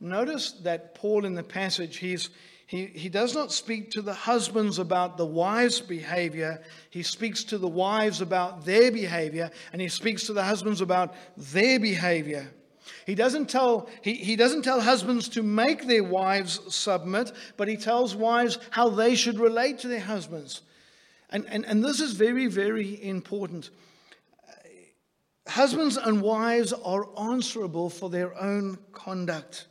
Notice 0.00 0.52
that 0.62 0.94
Paul 0.94 1.24
in 1.24 1.34
the 1.34 1.44
passage, 1.44 1.98
he's, 1.98 2.30
he, 2.70 2.86
he 2.86 3.08
does 3.08 3.34
not 3.34 3.50
speak 3.50 3.90
to 3.90 4.00
the 4.00 4.14
husbands 4.14 4.78
about 4.78 5.16
the 5.16 5.26
wives' 5.26 5.80
behavior. 5.80 6.62
He 6.90 7.02
speaks 7.02 7.42
to 7.44 7.58
the 7.58 7.66
wives 7.66 8.20
about 8.20 8.64
their 8.64 8.92
behavior, 8.92 9.50
and 9.72 9.82
he 9.82 9.88
speaks 9.88 10.22
to 10.26 10.32
the 10.32 10.44
husbands 10.44 10.80
about 10.80 11.12
their 11.36 11.80
behavior. 11.80 12.48
He 13.06 13.16
doesn't 13.16 13.50
tell, 13.50 13.90
he, 14.02 14.14
he 14.14 14.36
doesn't 14.36 14.62
tell 14.62 14.80
husbands 14.80 15.28
to 15.30 15.42
make 15.42 15.88
their 15.88 16.04
wives 16.04 16.60
submit, 16.72 17.32
but 17.56 17.66
he 17.66 17.76
tells 17.76 18.14
wives 18.14 18.56
how 18.70 18.88
they 18.88 19.16
should 19.16 19.40
relate 19.40 19.80
to 19.80 19.88
their 19.88 19.98
husbands. 19.98 20.60
And, 21.30 21.46
and, 21.48 21.66
and 21.66 21.84
this 21.84 21.98
is 21.98 22.12
very, 22.12 22.46
very 22.46 23.02
important. 23.02 23.70
Husbands 25.48 25.96
and 25.96 26.22
wives 26.22 26.72
are 26.72 27.08
answerable 27.18 27.90
for 27.90 28.10
their 28.10 28.40
own 28.40 28.78
conduct. 28.92 29.66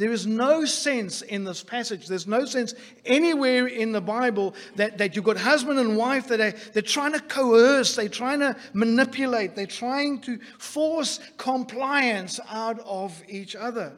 There 0.00 0.12
is 0.12 0.26
no 0.26 0.64
sense 0.64 1.20
in 1.20 1.44
this 1.44 1.62
passage, 1.62 2.06
there's 2.06 2.26
no 2.26 2.46
sense 2.46 2.72
anywhere 3.04 3.66
in 3.66 3.92
the 3.92 4.00
Bible 4.00 4.54
that, 4.76 4.96
that 4.96 5.14
you've 5.14 5.26
got 5.26 5.36
husband 5.36 5.78
and 5.78 5.94
wife 5.94 6.28
that 6.28 6.40
are 6.40 6.52
they're 6.72 6.80
trying 6.80 7.12
to 7.12 7.20
coerce, 7.20 7.96
they're 7.96 8.08
trying 8.08 8.38
to 8.38 8.56
manipulate, 8.72 9.54
they're 9.54 9.66
trying 9.66 10.22
to 10.22 10.38
force 10.58 11.20
compliance 11.36 12.40
out 12.48 12.80
of 12.86 13.22
each 13.28 13.54
other. 13.54 13.92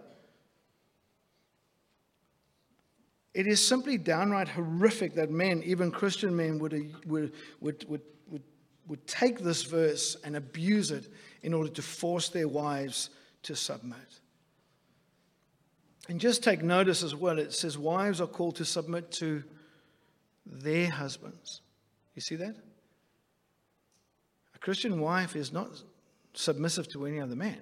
It 3.33 3.47
is 3.47 3.65
simply 3.65 3.97
downright 3.97 4.49
horrific 4.49 5.15
that 5.15 5.31
men, 5.31 5.63
even 5.65 5.93
Christian 5.93 6.35
men, 6.35 6.59
would, 6.59 6.73
would, 7.07 7.33
would, 7.61 7.85
would, 7.89 8.03
would, 8.29 8.43
would 8.89 9.07
take 9.07 9.39
this 9.39 9.63
verse 9.63 10.17
and 10.25 10.35
abuse 10.35 10.91
it 10.91 11.07
in 11.45 11.55
order 11.55 11.71
to 11.71 11.83
force 11.83 12.29
their 12.29 12.49
wives 12.49 13.11
to 13.45 13.55
submit. 13.55 14.19
And 16.09 16.21
just 16.21 16.43
take 16.43 16.63
notice 16.63 17.03
as 17.03 17.15
well, 17.15 17.39
it 17.39 17.53
says 17.53 17.79
wives 17.79 18.21
are 18.21 18.27
called 18.27 18.57
to 18.57 18.65
submit 18.65 19.13
to 19.13 19.45
their 20.45 20.91
husbands. 20.91 21.61
You 22.15 22.23
see 22.23 22.37
that? 22.37 22.57
A 24.55 24.59
Christian 24.59 25.01
wife 25.01 25.37
is 25.37 25.53
not 25.53 25.69
submissive 26.35 26.89
to 26.89 27.07
any 27.07 27.21
other 27.21 27.37
man, 27.37 27.61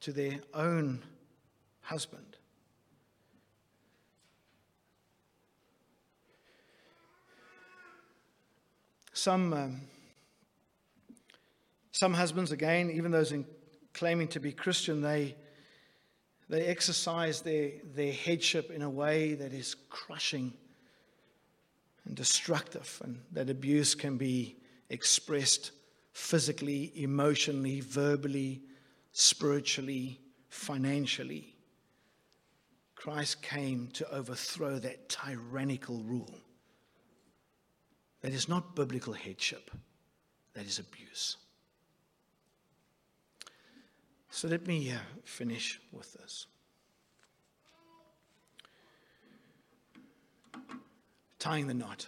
to 0.00 0.12
their 0.12 0.40
own 0.54 1.02
husband. 1.80 2.24
Some, 9.12 9.52
um, 9.52 9.80
some 11.90 12.14
husbands, 12.14 12.52
again, 12.52 12.88
even 12.92 13.10
those 13.10 13.32
in 13.32 13.44
claiming 13.92 14.28
to 14.28 14.38
be 14.38 14.52
Christian, 14.52 15.00
they 15.00 15.34
they 16.48 16.66
exercise 16.66 17.42
their, 17.42 17.72
their 17.94 18.12
headship 18.12 18.70
in 18.70 18.82
a 18.82 18.90
way 18.90 19.34
that 19.34 19.52
is 19.52 19.76
crushing 19.90 20.52
and 22.04 22.16
destructive, 22.16 23.00
and 23.04 23.20
that 23.32 23.50
abuse 23.50 23.94
can 23.94 24.16
be 24.16 24.56
expressed 24.88 25.72
physically, 26.12 26.90
emotionally, 26.94 27.80
verbally, 27.80 28.62
spiritually, 29.12 30.20
financially. 30.48 31.54
Christ 32.94 33.42
came 33.42 33.88
to 33.92 34.10
overthrow 34.10 34.78
that 34.78 35.08
tyrannical 35.08 36.02
rule. 36.02 36.34
That 38.22 38.32
is 38.32 38.48
not 38.48 38.74
biblical 38.74 39.12
headship, 39.12 39.70
that 40.54 40.66
is 40.66 40.78
abuse. 40.78 41.36
So 44.30 44.46
let 44.46 44.66
me 44.66 44.92
uh, 44.92 44.98
finish 45.24 45.80
with 45.90 46.12
this. 46.12 46.46
Tying 51.38 51.66
the 51.66 51.74
knot. 51.74 52.06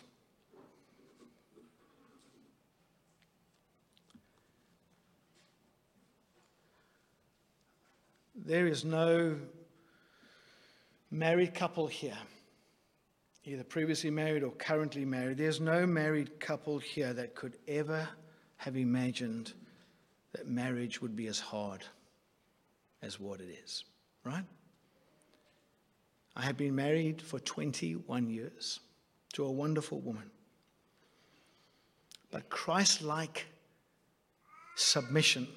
There 8.35 8.67
is 8.67 8.85
no 8.85 9.37
married 11.11 11.55
couple 11.55 11.87
here, 11.87 12.19
either 13.45 13.65
previously 13.65 14.11
married 14.11 14.43
or 14.43 14.51
currently 14.53 15.05
married. 15.05 15.39
There's 15.39 15.61
no 15.61 15.87
married 15.87 16.41
couple 16.41 16.79
here 16.79 17.13
that 17.13 17.35
could 17.35 17.57
ever 17.69 18.09
have 18.57 18.77
imagined 18.77 19.53
that 20.33 20.49
marriage 20.49 21.01
would 21.01 21.17
be 21.17 21.27
as 21.27 21.39
hard 21.39 21.85
as 23.03 23.19
what 23.19 23.41
it 23.41 23.49
is, 23.65 23.85
right? 24.25 24.45
I 26.37 26.43
have 26.43 26.57
been 26.57 26.75
married 26.75 27.21
for 27.21 27.39
21 27.39 28.31
years 28.31 28.81
to 29.33 29.45
a 29.45 29.51
wonderful 29.51 30.01
woman. 30.01 30.31
But 32.31 32.49
Christ 32.49 33.03
like 33.03 33.47
submission 34.77 35.49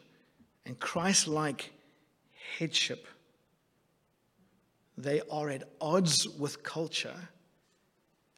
and 0.65 0.79
Christ 0.79 1.27
like 1.27 1.71
headship, 2.58 3.08
they 4.97 5.21
are 5.32 5.49
at 5.49 5.63
odds 5.79 6.27
with 6.27 6.63
culture 6.63 7.29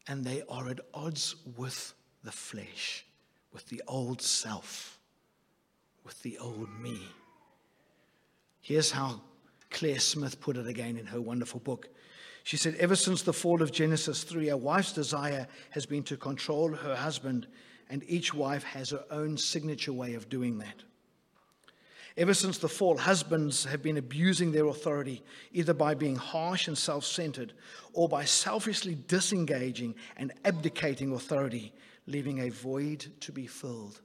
and 0.07 0.23
they 0.23 0.43
are 0.49 0.69
at 0.69 0.79
odds 0.93 1.35
with 1.57 1.93
the 2.23 2.31
flesh, 2.31 3.05
with 3.53 3.67
the 3.69 3.81
old 3.87 4.21
self, 4.21 4.99
with 6.03 6.21
the 6.21 6.37
old 6.37 6.69
me. 6.81 7.01
Here's 8.65 8.89
how 8.89 9.21
Claire 9.69 9.99
Smith 9.99 10.41
put 10.41 10.57
it 10.57 10.65
again 10.65 10.97
in 10.97 11.05
her 11.05 11.21
wonderful 11.21 11.59
book. 11.59 11.87
She 12.43 12.57
said, 12.57 12.73
Ever 12.79 12.95
since 12.95 13.21
the 13.21 13.31
fall 13.31 13.61
of 13.61 13.71
Genesis 13.71 14.23
3, 14.23 14.49
a 14.49 14.57
wife's 14.57 14.91
desire 14.91 15.47
has 15.69 15.85
been 15.85 16.01
to 16.05 16.17
control 16.17 16.73
her 16.73 16.95
husband, 16.95 17.45
and 17.91 18.03
each 18.07 18.33
wife 18.33 18.63
has 18.63 18.89
her 18.89 19.05
own 19.11 19.37
signature 19.37 19.93
way 19.93 20.15
of 20.15 20.29
doing 20.29 20.57
that. 20.57 20.81
Ever 22.17 22.33
since 22.33 22.57
the 22.57 22.67
fall, 22.67 22.97
husbands 22.97 23.65
have 23.65 23.83
been 23.83 23.97
abusing 23.97 24.51
their 24.51 24.65
authority, 24.65 25.21
either 25.51 25.75
by 25.75 25.93
being 25.93 26.15
harsh 26.15 26.67
and 26.67 26.75
self 26.75 27.05
centered 27.05 27.53
or 27.93 28.09
by 28.09 28.25
selfishly 28.25 28.95
disengaging 28.95 29.93
and 30.17 30.33
abdicating 30.43 31.13
authority, 31.13 31.71
leaving 32.07 32.39
a 32.39 32.49
void 32.49 33.05
to 33.19 33.31
be 33.31 33.45
filled 33.45 34.01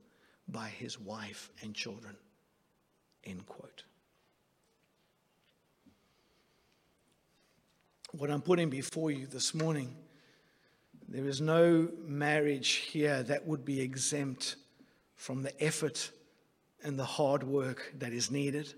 by 0.48 0.68
his 0.68 1.00
wife 1.00 1.48
and 1.62 1.74
children. 1.74 2.14
End 3.24 3.46
quote. 3.46 3.84
What 8.12 8.30
I'm 8.30 8.42
putting 8.42 8.70
before 8.70 9.10
you 9.10 9.26
this 9.26 9.54
morning, 9.54 9.94
there 11.08 11.26
is 11.26 11.40
no 11.40 11.88
marriage 12.04 12.68
here 12.68 13.22
that 13.24 13.46
would 13.46 13.64
be 13.64 13.80
exempt 13.80 14.56
from 15.16 15.42
the 15.42 15.62
effort 15.62 16.10
and 16.82 16.98
the 16.98 17.04
hard 17.04 17.42
work 17.42 17.92
that 17.98 18.12
is 18.12 18.30
needed 18.30 18.74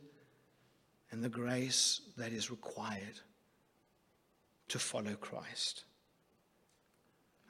and 1.11 1.22
the 1.22 1.28
grace 1.28 2.01
that 2.16 2.33
is 2.33 2.51
required 2.51 3.20
to 4.68 4.78
follow 4.78 5.14
Christ. 5.14 5.85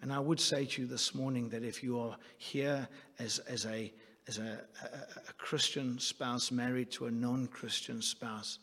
And 0.03 0.13
I 0.13 0.19
would 0.19 0.41
say 0.41 0.65
to 0.65 0.83
you 0.83 0.89
this 0.89 1.15
morning 1.15 1.49
that 1.51 1.63
if 1.63 1.83
you 1.83 1.99
are 2.01 2.17
here 2.39 2.89
as, 3.19 3.39
as, 3.41 3.67
a, 3.67 3.93
as 4.27 4.39
a, 4.39 4.61
a, 4.83 4.87
a 5.29 5.33
Christian 5.39 5.99
spouse 5.99 6.51
married 6.51 6.91
to 6.93 7.07
a 7.07 7.11
non 7.11 7.47
Christian 7.47 8.03
spouse, 8.03 8.59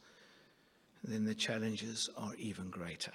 then 1.04 1.26
the 1.26 1.36
challenges 1.36 2.10
are 2.18 2.34
even 2.38 2.70
greater. 2.70 3.14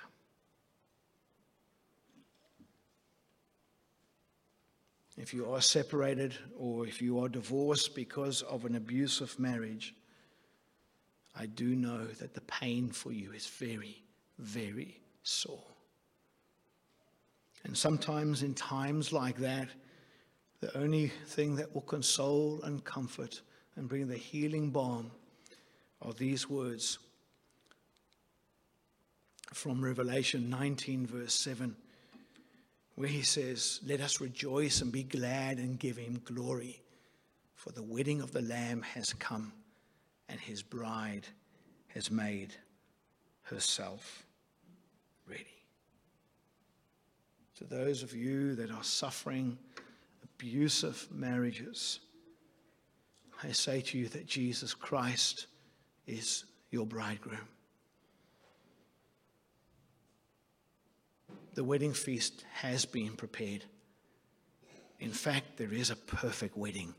If 5.16 5.32
you 5.32 5.52
are 5.52 5.60
separated 5.60 6.34
or 6.58 6.86
if 6.86 7.00
you 7.00 7.20
are 7.20 7.28
divorced 7.28 7.94
because 7.94 8.42
of 8.42 8.64
an 8.64 8.74
abusive 8.74 9.38
marriage, 9.38 9.94
I 11.36 11.46
do 11.46 11.76
know 11.76 12.04
that 12.04 12.34
the 12.34 12.40
pain 12.42 12.90
for 12.90 13.12
you 13.12 13.32
is 13.32 13.46
very, 13.46 14.02
very 14.38 15.00
sore. 15.22 15.62
And 17.64 17.76
sometimes 17.76 18.42
in 18.42 18.54
times 18.54 19.12
like 19.12 19.36
that, 19.38 19.68
the 20.60 20.76
only 20.76 21.08
thing 21.26 21.56
that 21.56 21.72
will 21.74 21.82
console 21.82 22.60
and 22.62 22.84
comfort 22.84 23.40
and 23.76 23.88
bring 23.88 24.08
the 24.08 24.16
healing 24.16 24.70
balm 24.70 25.10
are 26.02 26.12
these 26.12 26.48
words 26.48 26.98
from 29.52 29.84
Revelation 29.84 30.48
19, 30.50 31.06
verse 31.06 31.34
7 31.34 31.76
where 32.94 33.08
he 33.08 33.22
says, 33.22 33.80
Let 33.86 34.00
us 34.00 34.20
rejoice 34.20 34.80
and 34.80 34.92
be 34.92 35.02
glad 35.02 35.58
and 35.58 35.78
give 35.78 35.96
him 35.96 36.20
glory, 36.24 36.82
for 37.54 37.72
the 37.72 37.82
wedding 37.82 38.20
of 38.20 38.32
the 38.32 38.42
Lamb 38.42 38.82
has 38.82 39.12
come, 39.14 39.52
and 40.28 40.38
his 40.38 40.62
bride 40.62 41.26
has 41.88 42.10
made 42.10 42.54
herself 43.42 44.24
ready. 45.28 45.46
To 47.58 47.64
those 47.64 48.02
of 48.02 48.14
you 48.14 48.54
that 48.56 48.70
are 48.70 48.84
suffering 48.84 49.58
abusive 50.22 51.06
marriages, 51.10 52.00
I 53.42 53.52
say 53.52 53.80
to 53.80 53.98
you 53.98 54.08
that 54.08 54.26
Jesus 54.26 54.74
Christ 54.74 55.46
is 56.06 56.44
your 56.70 56.86
bridegroom. 56.86 57.48
The 61.54 61.64
wedding 61.64 61.92
feast 61.92 62.44
has 62.52 62.84
been 62.84 63.12
prepared. 63.12 63.64
In 64.98 65.10
fact, 65.10 65.56
there 65.56 65.72
is 65.72 65.90
a 65.90 65.96
perfect 65.96 66.56
wedding 66.56 66.94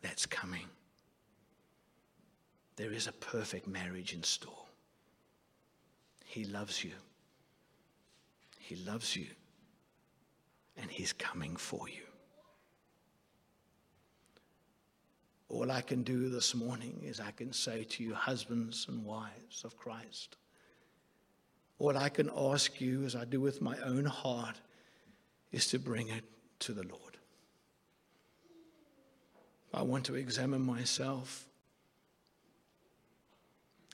that's 0.00 0.26
coming. 0.26 0.66
There 2.76 2.92
is 2.92 3.06
a 3.06 3.12
perfect 3.12 3.66
marriage 3.66 4.14
in 4.14 4.22
store. 4.22 4.66
He 6.24 6.44
loves 6.44 6.82
you. 6.82 6.92
He 8.58 8.76
loves 8.76 9.14
you. 9.14 9.26
And 10.78 10.90
He's 10.90 11.12
coming 11.12 11.56
for 11.56 11.88
you. 11.88 12.02
All 15.50 15.70
I 15.70 15.82
can 15.82 16.02
do 16.02 16.30
this 16.30 16.54
morning 16.54 17.02
is 17.04 17.20
I 17.20 17.30
can 17.32 17.52
say 17.52 17.84
to 17.84 18.02
you, 18.02 18.14
husbands 18.14 18.86
and 18.88 19.04
wives 19.04 19.64
of 19.64 19.76
Christ, 19.76 20.38
what 21.82 21.96
I 21.96 22.10
can 22.10 22.30
ask 22.36 22.80
you, 22.80 23.02
as 23.02 23.16
I 23.16 23.24
do 23.24 23.40
with 23.40 23.60
my 23.60 23.76
own 23.84 24.04
heart, 24.04 24.54
is 25.50 25.66
to 25.70 25.80
bring 25.80 26.10
it 26.10 26.22
to 26.60 26.72
the 26.72 26.84
Lord. 26.84 27.16
I 29.74 29.82
want 29.82 30.04
to 30.04 30.14
examine 30.14 30.62
myself. 30.62 31.44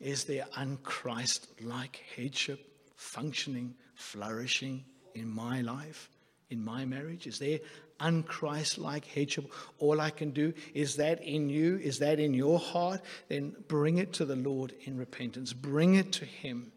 Is 0.03 0.25
there 0.25 0.45
unchrist 0.59 1.47
like 1.63 2.05
headship 2.15 2.61
functioning, 2.97 3.75
flourishing 3.95 4.85
in 5.15 5.27
my 5.27 5.63
life, 5.63 6.11
in 6.51 6.63
my 6.63 6.85
marriage? 6.85 7.27
Is 7.27 7.39
there 7.39 7.61
unchrist 8.01 8.77
like 8.77 9.07
headship? 9.07 9.51
All 9.79 9.99
I 9.99 10.11
can 10.11 10.33
do 10.33 10.53
is 10.75 10.97
that 10.97 11.23
in 11.23 11.49
you, 11.49 11.79
is 11.79 12.01
that 12.01 12.21
in 12.21 12.35
your 12.35 12.59
heart? 12.59 13.01
Then 13.29 13.57
bring 13.67 13.97
it 13.97 14.13
to 14.15 14.27
the 14.27 14.37
Lord 14.37 14.75
in 14.85 14.99
repentance, 14.99 15.55
bring 15.55 15.95
it 15.95 16.13
to 16.13 16.27
Him. 16.27 16.73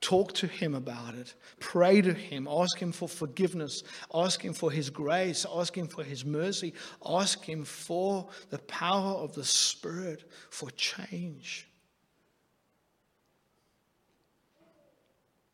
Talk 0.00 0.32
to 0.34 0.46
him 0.46 0.74
about 0.74 1.14
it. 1.14 1.34
Pray 1.58 2.00
to 2.00 2.14
him. 2.14 2.46
Ask 2.48 2.78
him 2.78 2.92
for 2.92 3.08
forgiveness. 3.08 3.82
Ask 4.14 4.40
him 4.42 4.52
for 4.52 4.70
his 4.70 4.90
grace. 4.90 5.44
Ask 5.52 5.76
him 5.76 5.88
for 5.88 6.04
his 6.04 6.24
mercy. 6.24 6.72
Ask 7.04 7.44
him 7.44 7.64
for 7.64 8.28
the 8.50 8.58
power 8.60 9.14
of 9.14 9.34
the 9.34 9.44
Spirit 9.44 10.30
for 10.50 10.70
change. 10.72 11.68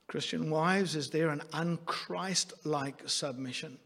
Christian 0.07 0.51
wives, 0.51 0.95
is 0.95 1.11
there 1.11 1.31
an 1.31 1.43
unchrist 1.53 2.53
like 2.65 3.03
submission? 3.07 3.79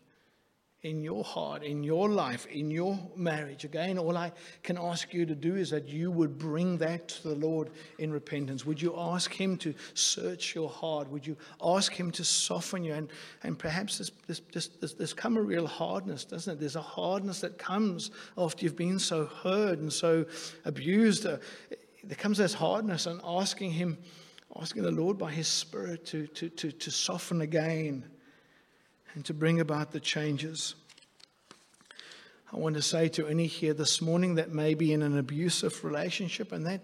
In 0.84 1.02
your 1.02 1.24
heart, 1.24 1.64
in 1.64 1.82
your 1.82 2.08
life, 2.08 2.46
in 2.46 2.70
your 2.70 2.96
marriage. 3.16 3.64
Again, 3.64 3.98
all 3.98 4.16
I 4.16 4.30
can 4.62 4.78
ask 4.78 5.12
you 5.12 5.26
to 5.26 5.34
do 5.34 5.56
is 5.56 5.70
that 5.70 5.88
you 5.88 6.12
would 6.12 6.38
bring 6.38 6.78
that 6.78 7.08
to 7.08 7.28
the 7.30 7.34
Lord 7.34 7.70
in 7.98 8.12
repentance. 8.12 8.64
Would 8.64 8.80
you 8.80 8.94
ask 8.96 9.32
Him 9.32 9.56
to 9.58 9.74
search 9.94 10.54
your 10.54 10.68
heart? 10.68 11.10
Would 11.10 11.26
you 11.26 11.36
ask 11.60 11.92
Him 11.92 12.12
to 12.12 12.24
soften 12.24 12.84
you? 12.84 12.94
And, 12.94 13.08
and 13.42 13.58
perhaps 13.58 13.98
there's, 13.98 14.40
there's, 14.52 14.68
there's, 14.80 14.94
there's 14.94 15.12
come 15.12 15.36
a 15.36 15.42
real 15.42 15.66
hardness, 15.66 16.24
doesn't 16.24 16.54
it? 16.54 16.60
There's 16.60 16.76
a 16.76 16.82
hardness 16.82 17.40
that 17.40 17.58
comes 17.58 18.12
after 18.36 18.64
you've 18.64 18.76
been 18.76 19.00
so 19.00 19.26
hurt 19.26 19.80
and 19.80 19.92
so 19.92 20.26
abused. 20.64 21.26
Uh, 21.26 21.38
there 22.04 22.16
comes 22.16 22.38
this 22.38 22.54
hardness 22.54 23.06
and 23.06 23.20
asking 23.24 23.72
Him, 23.72 23.98
asking 24.60 24.84
the 24.84 24.92
Lord 24.92 25.18
by 25.18 25.32
His 25.32 25.48
Spirit 25.48 26.06
to, 26.06 26.28
to, 26.28 26.48
to, 26.50 26.70
to 26.70 26.90
soften 26.92 27.40
again 27.40 28.04
and 29.18 29.24
to 29.24 29.34
bring 29.34 29.58
about 29.58 29.90
the 29.90 29.98
changes. 29.98 30.76
I 32.52 32.56
want 32.56 32.76
to 32.76 32.82
say 32.82 33.08
to 33.08 33.26
any 33.26 33.48
here 33.48 33.74
this 33.74 34.00
morning 34.00 34.36
that 34.36 34.52
may 34.52 34.74
be 34.74 34.92
in 34.92 35.02
an 35.02 35.18
abusive 35.18 35.82
relationship, 35.82 36.52
and 36.52 36.64
that 36.66 36.82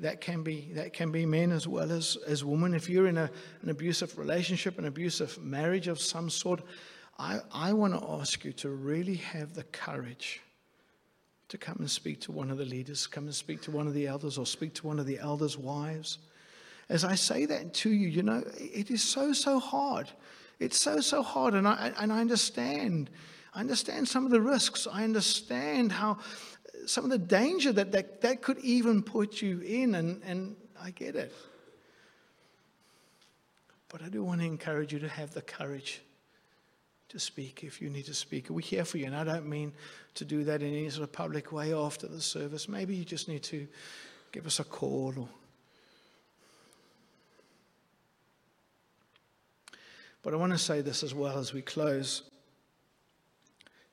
that 0.00 0.22
can 0.22 0.42
be 0.42 0.70
that 0.76 0.94
can 0.94 1.12
be 1.12 1.26
men 1.26 1.52
as 1.52 1.68
well 1.68 1.92
as, 1.92 2.16
as 2.26 2.42
women. 2.42 2.72
If 2.72 2.88
you're 2.88 3.06
in 3.06 3.18
a, 3.18 3.30
an 3.60 3.68
abusive 3.68 4.16
relationship, 4.16 4.78
an 4.78 4.86
abusive 4.86 5.36
marriage 5.42 5.88
of 5.88 6.00
some 6.00 6.30
sort, 6.30 6.62
I, 7.18 7.40
I 7.52 7.74
want 7.74 7.92
to 7.92 8.02
ask 8.12 8.46
you 8.46 8.54
to 8.54 8.70
really 8.70 9.16
have 9.16 9.52
the 9.52 9.64
courage 9.64 10.40
to 11.48 11.58
come 11.58 11.76
and 11.80 11.90
speak 11.90 12.22
to 12.22 12.32
one 12.32 12.50
of 12.50 12.56
the 12.56 12.64
leaders, 12.64 13.06
come 13.06 13.24
and 13.24 13.34
speak 13.34 13.60
to 13.64 13.70
one 13.70 13.86
of 13.86 13.92
the 13.92 14.06
elders, 14.06 14.38
or 14.38 14.46
speak 14.46 14.72
to 14.76 14.86
one 14.86 14.98
of 14.98 15.04
the 15.04 15.18
elders' 15.18 15.58
wives. 15.58 16.16
As 16.88 17.04
I 17.04 17.14
say 17.14 17.44
that 17.44 17.74
to 17.74 17.90
you, 17.90 18.08
you 18.08 18.22
know, 18.22 18.42
it 18.56 18.90
is 18.90 19.02
so, 19.02 19.34
so 19.34 19.60
hard 19.60 20.08
it's 20.58 20.78
so, 20.78 21.00
so 21.00 21.22
hard. 21.22 21.54
And 21.54 21.66
I, 21.66 21.92
and 21.98 22.12
I 22.12 22.20
understand. 22.20 23.10
I 23.54 23.60
understand 23.60 24.08
some 24.08 24.24
of 24.24 24.30
the 24.30 24.40
risks. 24.40 24.86
I 24.90 25.04
understand 25.04 25.92
how 25.92 26.18
some 26.86 27.04
of 27.04 27.10
the 27.10 27.18
danger 27.18 27.72
that 27.72 27.92
that, 27.92 28.20
that 28.22 28.42
could 28.42 28.58
even 28.58 29.02
put 29.02 29.40
you 29.42 29.60
in. 29.60 29.94
And, 29.94 30.22
and 30.24 30.56
I 30.80 30.90
get 30.90 31.16
it. 31.16 31.32
But 33.88 34.02
I 34.02 34.08
do 34.08 34.22
want 34.22 34.40
to 34.40 34.46
encourage 34.46 34.92
you 34.92 34.98
to 35.00 35.08
have 35.08 35.32
the 35.32 35.42
courage 35.42 36.02
to 37.08 37.18
speak 37.18 37.64
if 37.64 37.80
you 37.80 37.88
need 37.88 38.04
to 38.04 38.14
speak. 38.14 38.50
We're 38.50 38.60
here 38.60 38.84
for 38.84 38.98
you. 38.98 39.06
And 39.06 39.16
I 39.16 39.24
don't 39.24 39.48
mean 39.48 39.72
to 40.14 40.24
do 40.24 40.44
that 40.44 40.62
in 40.62 40.68
any 40.68 40.90
sort 40.90 41.04
of 41.04 41.12
public 41.12 41.52
way 41.52 41.72
after 41.72 42.06
the 42.06 42.20
service. 42.20 42.68
Maybe 42.68 42.94
you 42.94 43.04
just 43.04 43.28
need 43.28 43.42
to 43.44 43.66
give 44.30 44.46
us 44.46 44.60
a 44.60 44.64
call 44.64 45.14
or 45.16 45.28
But 50.22 50.34
I 50.34 50.36
want 50.36 50.52
to 50.52 50.58
say 50.58 50.80
this 50.80 51.02
as 51.02 51.14
well 51.14 51.38
as 51.38 51.52
we 51.52 51.62
close. 51.62 52.22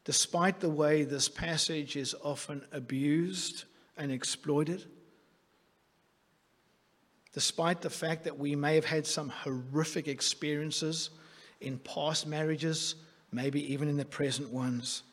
Despite 0.03 0.59
the 0.59 0.69
way 0.69 1.03
this 1.03 1.29
passage 1.29 1.95
is 1.95 2.15
often 2.23 2.63
abused 2.71 3.65
and 3.97 4.11
exploited, 4.11 4.85
despite 7.33 7.81
the 7.81 7.89
fact 7.89 8.23
that 8.23 8.37
we 8.37 8.55
may 8.55 8.75
have 8.75 8.85
had 8.85 9.05
some 9.05 9.29
horrific 9.29 10.07
experiences 10.07 11.11
in 11.61 11.79
past 11.79 12.27
marriages, 12.27 12.95
maybe 13.31 13.71
even 13.73 13.87
in 13.87 13.97
the 13.97 14.05
present 14.05 14.51
ones, 14.51 15.03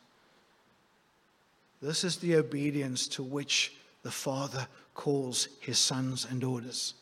this 1.81 2.05
is 2.05 2.19
the 2.19 2.37
obedience 2.37 3.09
to 3.09 3.23
which 3.23 3.75
the 4.03 4.11
Father 4.11 4.67
calls 4.95 5.49
his 5.61 5.79
sons 5.79 6.27
and 6.31 6.41
daughters. 6.41 6.95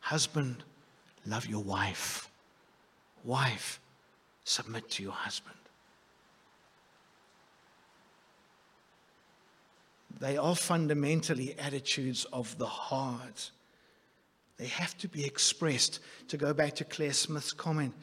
Husband, 0.00 0.62
love 1.24 1.46
your 1.46 1.62
wife 1.62 2.28
Wife, 3.26 3.80
submit 4.44 4.88
to 4.92 5.02
your 5.02 5.12
husband. 5.12 5.56
They 10.20 10.36
are 10.36 10.54
fundamentally 10.54 11.58
attitudes 11.58 12.24
of 12.32 12.56
the 12.56 12.66
heart. 12.66 13.50
They 14.58 14.68
have 14.68 14.96
to 14.98 15.08
be 15.08 15.26
expressed. 15.26 15.98
To 16.28 16.36
go 16.36 16.54
back 16.54 16.76
to 16.76 16.84
Claire 16.84 17.12
Smith's 17.12 17.52
comment, 17.52 17.94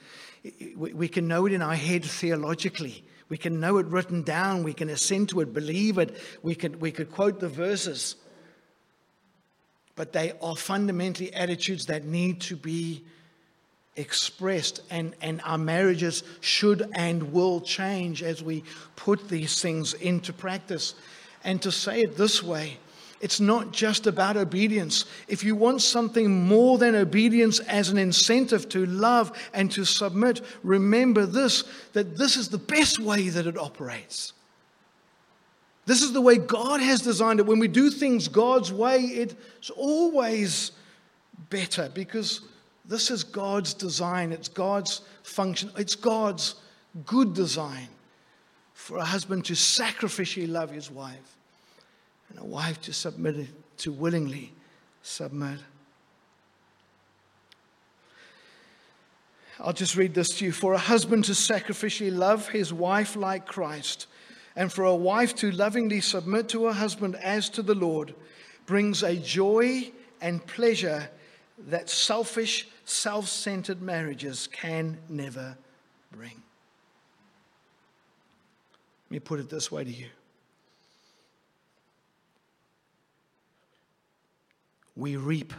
we 0.76 1.08
can 1.08 1.28
know 1.28 1.46
it 1.46 1.54
in 1.54 1.62
our 1.62 1.74
head 1.74 2.04
theologically. 2.04 3.04
We 3.30 3.38
can 3.38 3.60
know 3.60 3.78
it 3.78 3.88
written 3.88 4.22
down. 4.22 4.64
We 4.64 4.74
can 4.74 4.90
assent 4.90 5.30
to 5.30 5.40
it, 5.40 5.54
believe 5.54 5.98
it. 5.98 6.18
We 6.44 6.54
could, 6.54 6.82
we 6.82 6.92
could 6.92 7.12
quote 7.12 7.40
the 7.40 7.50
verses. 7.50 8.18
But 9.96 10.12
they 10.12 10.34
are 10.42 10.56
fundamentally 10.56 11.34
attitudes 11.34 11.86
that 11.88 12.04
need 12.04 12.42
to 12.42 12.56
be 12.56 13.06
expressed, 13.96 14.82
and, 14.90 15.16
and 15.22 15.42
our 15.46 15.58
marriages 15.58 16.24
should 16.42 16.90
and 16.96 17.32
will 17.32 17.62
change 17.62 18.24
as 18.24 18.44
we 18.44 18.64
put 18.96 19.30
these 19.30 19.62
things 19.62 19.94
into 19.94 20.34
practice. 20.34 20.96
And 21.44 21.62
to 21.62 21.72
say 21.72 22.02
it 22.02 22.18
this 22.18 22.42
way, 22.42 22.78
it's 23.22 23.40
not 23.40 23.72
just 23.72 24.06
about 24.06 24.36
obedience. 24.36 25.06
If 25.30 25.46
you 25.46 25.56
want 25.56 25.82
something 25.82 26.46
more 26.46 26.78
than 26.78 26.94
obedience 26.94 27.60
as 27.62 27.90
an 27.90 27.98
incentive 27.98 28.68
to 28.70 28.86
love 28.86 29.32
and 29.54 29.72
to 29.72 29.86
submit, 29.86 30.42
remember 30.62 31.26
this 31.26 31.64
that 31.94 32.18
this 32.18 32.36
is 32.36 32.50
the 32.50 32.58
best 32.58 33.00
way 33.00 33.30
that 33.30 33.48
it 33.48 33.58
operates. 33.58 34.34
This 35.86 36.02
is 36.02 36.14
the 36.14 36.22
way 36.22 36.38
God 36.38 36.82
has 36.82 37.02
designed 37.02 37.40
it. 37.40 37.46
When 37.46 37.60
we 37.60 37.68
do 37.68 37.90
things 37.90 38.28
God's 38.28 38.74
way, 38.74 39.00
it's 39.00 39.70
always 39.70 40.72
better 41.50 41.90
because 41.94 42.42
this 42.86 43.10
is 43.10 43.24
God's 43.24 43.74
design, 43.74 44.32
it's 44.32 44.50
God's 44.50 45.02
function, 45.24 45.72
it's 45.78 45.96
God's 45.96 46.56
good 47.06 47.34
design 47.34 47.88
for 48.74 48.98
a 48.98 49.06
husband 49.06 49.46
to 49.46 49.54
sacrificially 49.54 50.50
love 50.50 50.70
his 50.70 50.92
wife 50.92 51.38
and 52.30 52.40
a 52.40 52.46
wife 52.46 52.82
to 52.82 52.94
submit, 52.94 53.48
to 53.78 53.92
willingly 53.92 54.52
submit. 55.02 55.60
I'll 59.60 59.74
just 59.74 59.96
read 59.96 60.14
this 60.14 60.38
to 60.40 60.46
you. 60.46 60.52
For 60.52 60.74
a 60.74 60.78
husband 60.78 61.26
to 61.26 61.34
sacrificially 61.34 62.16
love 62.16 62.50
his 62.50 62.74
wife 62.74 63.16
like 63.16 63.46
Christ, 63.46 64.08
and 64.56 64.72
for 64.72 64.84
a 64.84 64.96
wife 64.96 65.36
to 65.36 65.52
lovingly 65.52 66.02
submit 66.02 66.50
to 66.50 66.66
her 66.66 66.74
husband 66.74 67.16
as 67.16 67.50
to 67.52 67.62
the 67.62 67.76
Lord, 67.76 68.14
brings 68.66 69.04
a 69.04 69.16
joy 69.16 69.92
and 70.22 70.46
pleasure 70.46 71.10
that 71.68 71.90
selfish, 71.90 72.68
self 72.86 73.28
centered 73.28 73.82
marriages 73.82 74.48
can 74.52 74.98
never 75.10 75.58
bring. 76.12 76.42
Let 79.06 79.12
me 79.12 79.20
put 79.20 79.40
it 79.40 79.50
this 79.50 79.72
way 79.72 79.84
to 79.84 79.92
you 79.92 80.08
we 84.96 85.16
reap 85.16 85.54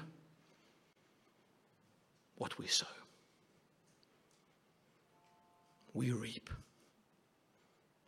what 2.36 2.58
we 2.58 2.66
sow. 2.66 2.86
We 5.92 6.10
reap 6.12 6.50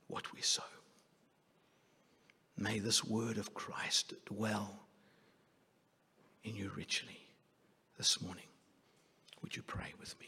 what 0.09 0.33
we 0.33 0.41
sow. 0.41 0.63
May 2.59 2.79
this 2.79 3.05
word 3.05 3.39
of 3.39 3.55
Christ 3.55 4.15
dwell 4.25 4.81
in 6.43 6.57
you 6.57 6.71
richly 6.75 7.21
this 7.99 8.21
morning. 8.21 8.45
Would 9.47 9.55
you 9.55 9.63
pray 9.63 9.95
with 10.01 10.13
me? 10.19 10.27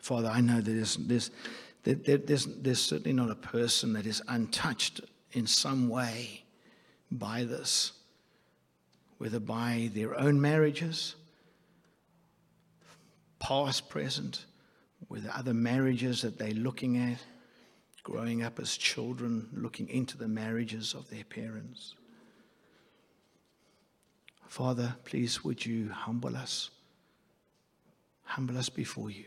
Father, 0.00 0.28
I 0.28 0.40
know 0.40 0.60
that 0.60 0.64
there's, 0.64 0.96
there's, 0.96 1.30
there's, 1.84 2.46
there's 2.46 2.82
certainly 2.82 3.12
not 3.12 3.30
a 3.30 3.36
person 3.36 3.92
that 3.92 4.06
is 4.06 4.20
untouched 4.26 5.00
in 5.30 5.46
some 5.46 5.88
way 5.88 6.42
by 7.12 7.44
this, 7.44 7.92
whether 9.18 9.38
by 9.38 9.92
their 9.94 10.18
own 10.18 10.40
marriages, 10.40 11.14
past, 13.38 13.88
present, 13.88 14.46
whether 15.06 15.30
other 15.32 15.54
marriages 15.54 16.22
that 16.22 16.40
they're 16.40 16.50
looking 16.50 16.96
at, 16.96 17.20
growing 18.06 18.44
up 18.44 18.60
as 18.60 18.76
children, 18.76 19.48
looking 19.52 19.88
into 19.88 20.16
the 20.16 20.28
marriages 20.28 20.94
of 20.94 21.10
their 21.10 21.24
parents. 21.24 21.96
Father, 24.46 24.94
please 25.04 25.42
would 25.42 25.66
you 25.66 25.90
humble 25.90 26.36
us, 26.36 26.70
humble 28.22 28.56
us 28.56 28.68
before 28.68 29.10
you. 29.10 29.24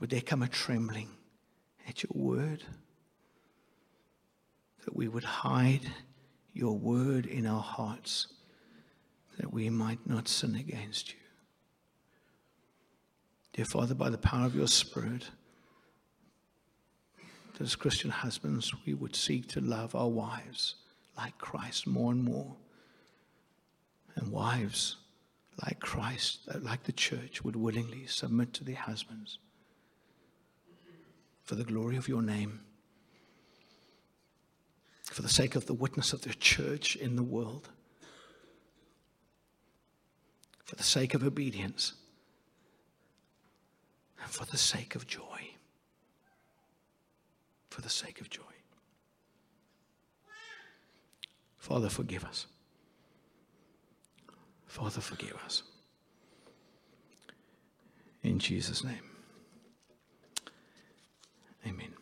Would 0.00 0.10
there 0.10 0.20
come 0.20 0.42
a 0.42 0.48
trembling 0.48 1.08
at 1.88 2.02
your 2.02 2.12
word? 2.12 2.62
That 4.84 4.94
we 4.94 5.08
would 5.08 5.24
hide 5.24 5.90
your 6.52 6.76
word 6.76 7.24
in 7.24 7.46
our 7.46 7.62
hearts, 7.62 8.26
that 9.38 9.50
we 9.50 9.70
might 9.70 10.06
not 10.06 10.28
sin 10.28 10.56
against 10.56 11.14
you. 11.14 11.19
Dear 13.52 13.64
Father, 13.64 13.94
by 13.94 14.10
the 14.10 14.18
power 14.18 14.46
of 14.46 14.54
your 14.54 14.68
Spirit, 14.68 15.28
that 17.52 17.64
as 17.64 17.74
Christian 17.74 18.10
husbands, 18.10 18.72
we 18.86 18.94
would 18.94 19.16
seek 19.16 19.48
to 19.48 19.60
love 19.60 19.94
our 19.94 20.08
wives 20.08 20.76
like 21.16 21.36
Christ 21.38 21.86
more 21.86 22.12
and 22.12 22.22
more. 22.22 22.56
And 24.14 24.30
wives, 24.30 24.96
like 25.64 25.80
Christ, 25.80 26.40
uh, 26.52 26.58
like 26.62 26.84
the 26.84 26.92
church, 26.92 27.44
would 27.44 27.56
willingly 27.56 28.06
submit 28.06 28.52
to 28.54 28.64
their 28.64 28.76
husbands 28.76 29.38
for 31.44 31.54
the 31.56 31.64
glory 31.64 31.96
of 31.96 32.08
your 32.08 32.22
name, 32.22 32.60
for 35.02 35.22
the 35.22 35.28
sake 35.28 35.56
of 35.56 35.66
the 35.66 35.74
witness 35.74 36.12
of 36.12 36.22
the 36.22 36.34
church 36.34 36.94
in 36.96 37.16
the 37.16 37.22
world, 37.22 37.68
for 40.64 40.76
the 40.76 40.82
sake 40.82 41.14
of 41.14 41.24
obedience, 41.24 41.94
and 44.22 44.30
for 44.30 44.44
the 44.44 44.56
sake 44.56 44.94
of 44.94 45.06
joy. 45.06 45.50
For 47.70 47.80
the 47.80 47.88
sake 47.88 48.20
of 48.20 48.30
joy. 48.30 48.42
Father, 51.58 51.88
forgive 51.88 52.24
us. 52.24 52.46
Father, 54.66 55.00
forgive 55.00 55.36
us. 55.44 55.62
In 58.22 58.38
Jesus' 58.38 58.84
name. 58.84 59.10
Amen. 61.66 61.99